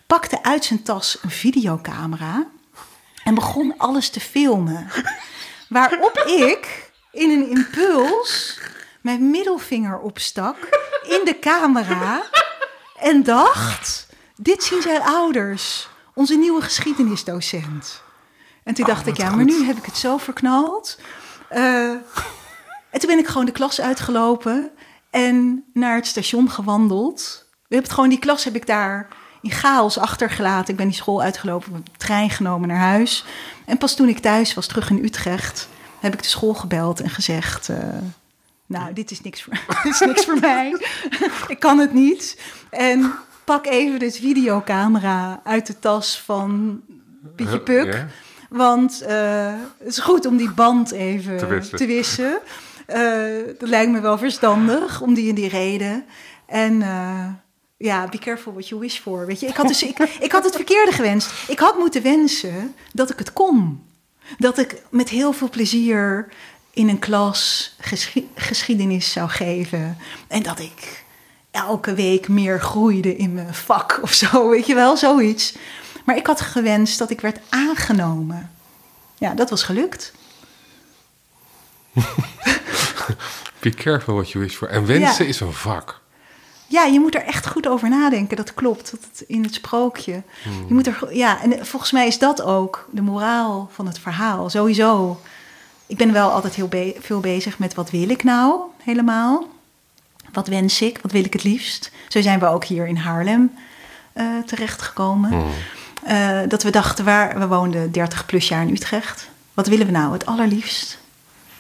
pakte 0.08 0.44
uit 0.44 0.66
zijn 0.66 0.84
tas 0.84 1.18
een 1.22 1.32
videocamera 1.32 2.48
en 3.24 3.36
begon 3.36 3.74
alles 3.78 4.10
te 4.10 4.20
filmen. 4.20 4.88
Waarop 5.70 6.18
ik 6.26 6.92
in 7.12 7.30
een 7.30 7.50
impuls 7.50 8.60
mijn 9.02 9.30
middelvinger 9.30 10.00
opstak 10.00 10.58
in 11.08 11.22
de 11.24 11.40
camera 11.40 12.24
en 13.00 13.24
dacht: 13.24 14.08
dit 14.36 14.64
zien 14.64 14.82
zijn 14.82 15.02
ouders, 15.02 15.90
onze 16.14 16.36
nieuwe 16.36 16.62
geschiedenisdocent. 16.62 18.04
En 18.64 18.74
toen 18.74 18.86
dacht 18.86 19.08
ik, 19.08 19.18
ja, 19.18 19.28
goed. 19.28 19.36
maar 19.36 19.46
nu 19.46 19.66
heb 19.66 19.78
ik 19.78 19.86
het 19.86 19.98
zo 19.98 20.18
verknald. 20.18 21.00
Eh, 21.50 21.90
en 22.90 23.00
toen 23.00 23.10
ben 23.10 23.20
ik 23.20 23.28
gewoon 23.28 23.46
de 23.46 23.52
klas 23.52 23.82
uitgelopen 23.82 24.72
en 25.10 25.64
naar 25.74 25.96
het 25.96 26.08
station 26.08 26.50
gewandeld. 26.50 27.46
We 27.50 27.58
hebben 27.60 27.88
het 27.88 27.94
gewoon, 27.94 28.10
die 28.10 28.20
klas 28.20 28.44
heb 28.44 28.56
ik 28.56 28.66
daar 28.66 29.08
in 29.42 29.52
chaos 29.52 29.98
achtergelaten. 29.98 30.70
Ik 30.70 30.76
ben 30.76 30.88
die 30.88 30.96
school 30.96 31.22
uitgelopen, 31.22 31.74
heb 31.74 31.86
de 31.86 31.92
trein 31.98 32.30
genomen 32.30 32.68
naar 32.68 32.78
huis. 32.78 33.26
En 33.66 33.78
pas 33.78 33.96
toen 33.96 34.08
ik 34.08 34.20
thuis 34.20 34.54
was, 34.54 34.68
terug 34.68 34.90
in 34.90 35.04
Utrecht, 35.04 35.68
heb 36.00 36.14
ik 36.14 36.22
de 36.22 36.28
school 36.28 36.54
gebeld 36.54 37.00
en 37.00 37.10
gezegd... 37.10 37.70
eh, 37.70 37.78
nou, 38.66 38.94
dit 38.94 39.12
is 39.12 39.22
niks 39.22 39.44
voor, 39.44 39.54
dit 39.84 39.94
is 39.94 40.00
niks 40.00 40.26
voor 40.26 40.40
mij. 40.40 40.86
ik 41.48 41.60
kan 41.60 41.78
het 41.80 41.94
niet. 41.94 42.42
En 42.76 43.14
pak 43.44 43.66
even 43.66 44.00
de 44.00 44.12
videocamera 44.12 45.42
uit 45.44 45.68
de 45.68 45.80
tas 45.80 46.22
van 46.22 46.82
Pietje 47.36 47.60
Puk. 47.60 47.94
Ja. 47.94 48.08
Want 48.50 49.02
eh, 49.02 49.54
het 49.78 49.88
is 49.88 50.00
goed 50.00 50.26
om 50.26 50.38
die 50.38 50.52
band 50.52 50.92
even 50.92 51.38
Te 51.38 51.70
te 51.76 51.86
wissen. 51.86 52.40
Eh, 52.86 53.02
dat 53.60 53.70
lijkt 53.70 53.92
me 53.92 54.00
wel 54.00 54.18
verstandig, 54.18 55.02
om 55.02 55.14
die 55.14 55.30
en 55.30 55.36
die 55.36 55.50
reden. 55.50 56.06
En 56.46 56.82
eh, 56.82 57.28
ja, 57.78 58.08
be 58.08 58.18
careful 58.18 58.52
what 58.52 58.68
you 58.68 58.82
wish 58.82 59.00
for. 59.00 59.26
Weet 59.26 59.40
je, 59.40 59.48
ik 59.48 59.56
had, 59.56 59.68
dus, 59.68 59.84
ik, 59.84 60.00
ik 60.20 60.32
had 60.32 60.44
het 60.44 60.56
verkeerde 60.56 60.92
gewenst. 60.92 61.32
Ik 61.48 61.60
had 61.60 61.78
moeten 61.78 62.02
wensen 62.02 62.76
dat 62.94 63.10
ik 63.10 63.20
het 63.20 63.34
kon. 63.34 63.84
Dat 64.38 64.58
ik 64.58 64.82
met 64.90 65.10
heel 65.10 65.34
veel 65.34 65.50
plezier 65.50 66.28
in 66.74 66.90
een 66.90 67.00
klas 67.00 67.74
geschi- 67.80 68.30
geschiedenis 68.36 69.12
zou 69.12 69.30
geven. 69.30 69.98
En 70.28 70.44
dat 70.44 70.60
ik 70.60 71.05
elke 71.56 71.94
week 71.94 72.28
meer 72.28 72.62
groeide 72.62 73.16
in 73.16 73.34
mijn 73.34 73.54
vak 73.54 74.00
of 74.02 74.14
zo, 74.14 74.50
weet 74.50 74.66
je 74.66 74.76
wel, 74.76 74.98
zoiets. 74.98 75.56
Maar 76.06 76.16
ik 76.18 76.28
had 76.28 76.42
gewenst 76.42 76.98
dat 77.00 77.10
ik 77.10 77.22
werd 77.22 77.40
aangenomen. 77.50 78.52
Ja, 79.18 79.34
dat 79.34 79.50
was 79.50 79.64
gelukt. 79.64 80.14
Be 83.60 83.70
careful 83.70 84.14
what 84.14 84.32
you 84.32 84.44
wish 84.44 84.56
for. 84.56 84.68
En 84.68 84.86
wensen 84.86 85.24
Ja. 85.24 85.30
is 85.30 85.40
een 85.40 85.54
vak. 85.54 86.02
Ja, 86.68 86.84
je 86.84 87.00
moet 87.00 87.16
er 87.16 87.24
echt 87.24 87.48
goed 87.48 87.68
over 87.68 87.90
nadenken. 87.90 88.38
Dat 88.38 88.54
klopt. 88.54 88.92
Dat 88.92 89.00
het 89.12 89.24
in 89.28 89.44
het 89.44 89.54
sprookje. 89.54 90.24
Je 90.68 90.74
moet 90.74 90.88
er, 90.88 91.08
ja, 91.16 91.42
en 91.42 91.66
volgens 91.66 91.92
mij 91.92 92.08
is 92.08 92.20
dat 92.20 92.42
ook 92.42 92.88
de 92.92 93.02
moraal 93.02 93.70
van 93.74 93.86
het 93.88 94.00
verhaal. 94.00 94.50
Sowieso. 94.50 95.20
Ik 95.88 95.98
ben 95.98 96.14
wel 96.14 96.32
altijd 96.32 96.56
heel 96.56 96.68
be- 96.68 96.96
veel 97.00 97.20
bezig 97.20 97.60
met 97.60 97.74
wat 97.74 97.90
wil 97.90 98.10
ik 98.10 98.24
nou 98.24 98.60
helemaal? 98.84 99.46
Wat 100.36 100.48
wens 100.48 100.82
ik? 100.82 101.00
Wat 101.02 101.12
wil 101.12 101.24
ik 101.24 101.34
het 101.34 101.44
liefst? 101.44 101.92
Zo 102.08 102.22
zijn 102.22 102.40
we 102.40 102.46
ook 102.46 102.66
hier 102.66 102.88
in 102.88 102.96
Haarlem 102.96 103.54
eh, 104.14 104.26
terechtgekomen. 104.46 105.44
Eh, 106.04 106.40
dat 106.48 106.64
we 106.64 106.70
dachten, 106.70 107.06
waar, 107.06 107.40
we 107.40 107.48
woonden 107.48 107.92
30 107.92 108.26
plus 108.26 108.48
jaar 108.48 108.62
in 108.62 108.74
Utrecht. 108.74 109.30
Wat 109.54 109.68
willen 109.68 109.86
we 109.86 109.92
nou 109.92 110.14
het 110.14 110.26
allerliefst? 110.26 110.98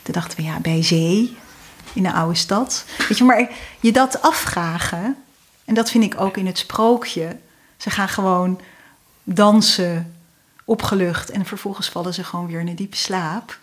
Toen 0.01 0.13
dachten 0.13 0.37
we, 0.37 0.43
ja, 0.43 0.59
bij 0.59 0.83
zee, 0.83 1.37
in 1.93 2.05
een 2.05 2.13
oude 2.13 2.35
stad. 2.35 2.85
Weet 3.07 3.17
je, 3.17 3.23
maar 3.23 3.49
je 3.79 3.91
dat 3.91 4.21
afvragen, 4.21 5.15
en 5.65 5.73
dat 5.73 5.89
vind 5.89 6.03
ik 6.03 6.21
ook 6.21 6.37
in 6.37 6.45
het 6.45 6.57
sprookje. 6.57 7.37
Ze 7.77 7.89
gaan 7.89 8.09
gewoon 8.09 8.59
dansen 9.23 10.15
opgelucht. 10.65 11.29
En 11.29 11.45
vervolgens 11.45 11.89
vallen 11.89 12.13
ze 12.13 12.23
gewoon 12.23 12.47
weer 12.47 12.59
in 12.59 12.67
een 12.67 12.75
diepe 12.75 12.97
slaap. 12.97 13.59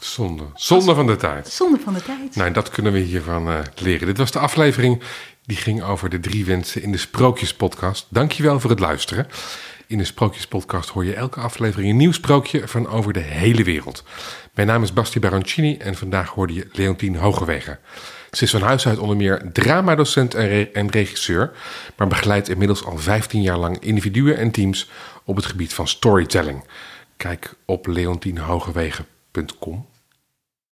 Zonde. 0.00 0.44
Zonde 0.54 0.94
van 0.94 1.06
de 1.06 1.16
tijd. 1.16 1.48
Zonde 1.48 1.78
van 1.78 1.94
de 1.94 2.02
tijd. 2.02 2.36
Nou, 2.36 2.50
dat 2.50 2.70
kunnen 2.70 2.92
we 2.92 2.98
hiervan 2.98 3.48
uh, 3.48 3.58
leren. 3.74 4.06
Dit 4.06 4.18
was 4.18 4.30
de 4.30 4.38
aflevering 4.38 5.02
die 5.44 5.56
ging 5.56 5.82
over 5.82 6.10
de 6.10 6.20
drie 6.20 6.44
wensen 6.44 6.82
in 6.82 6.92
de 6.92 6.98
Sprookjespodcast. 6.98 8.06
Dankjewel 8.08 8.60
voor 8.60 8.70
het 8.70 8.80
luisteren. 8.80 9.26
In 9.86 9.98
de 9.98 10.04
Sprookjespodcast 10.04 10.88
hoor 10.88 11.04
je 11.04 11.14
elke 11.14 11.40
aflevering 11.40 11.90
een 11.90 11.96
nieuw 11.96 12.12
sprookje 12.12 12.68
van 12.68 12.88
over 12.88 13.12
de 13.12 13.20
hele 13.20 13.64
wereld. 13.64 14.04
Mijn 14.54 14.66
naam 14.66 14.82
is 14.82 14.92
Basti 14.92 15.20
Baroncini 15.20 15.76
en 15.76 15.94
vandaag 15.94 16.28
hoorde 16.28 16.54
je 16.54 16.68
Leontien 16.72 17.16
Hogewegen. 17.16 17.78
Ze 18.30 18.44
is 18.44 18.50
van 18.50 18.62
huis 18.62 18.86
uit 18.86 18.98
onder 18.98 19.16
meer 19.16 19.50
dramadocent 19.52 20.34
en, 20.34 20.48
re 20.48 20.70
en 20.72 20.90
regisseur, 20.90 21.52
maar 21.96 22.06
begeleidt 22.06 22.48
inmiddels 22.48 22.84
al 22.84 22.98
15 22.98 23.42
jaar 23.42 23.58
lang 23.58 23.78
individuen 23.78 24.36
en 24.36 24.50
teams 24.50 24.90
op 25.24 25.36
het 25.36 25.46
gebied 25.46 25.74
van 25.74 25.88
storytelling. 25.88 26.64
Kijk 27.16 27.54
op 27.64 27.86
leontienhogewegen.com 27.86 29.89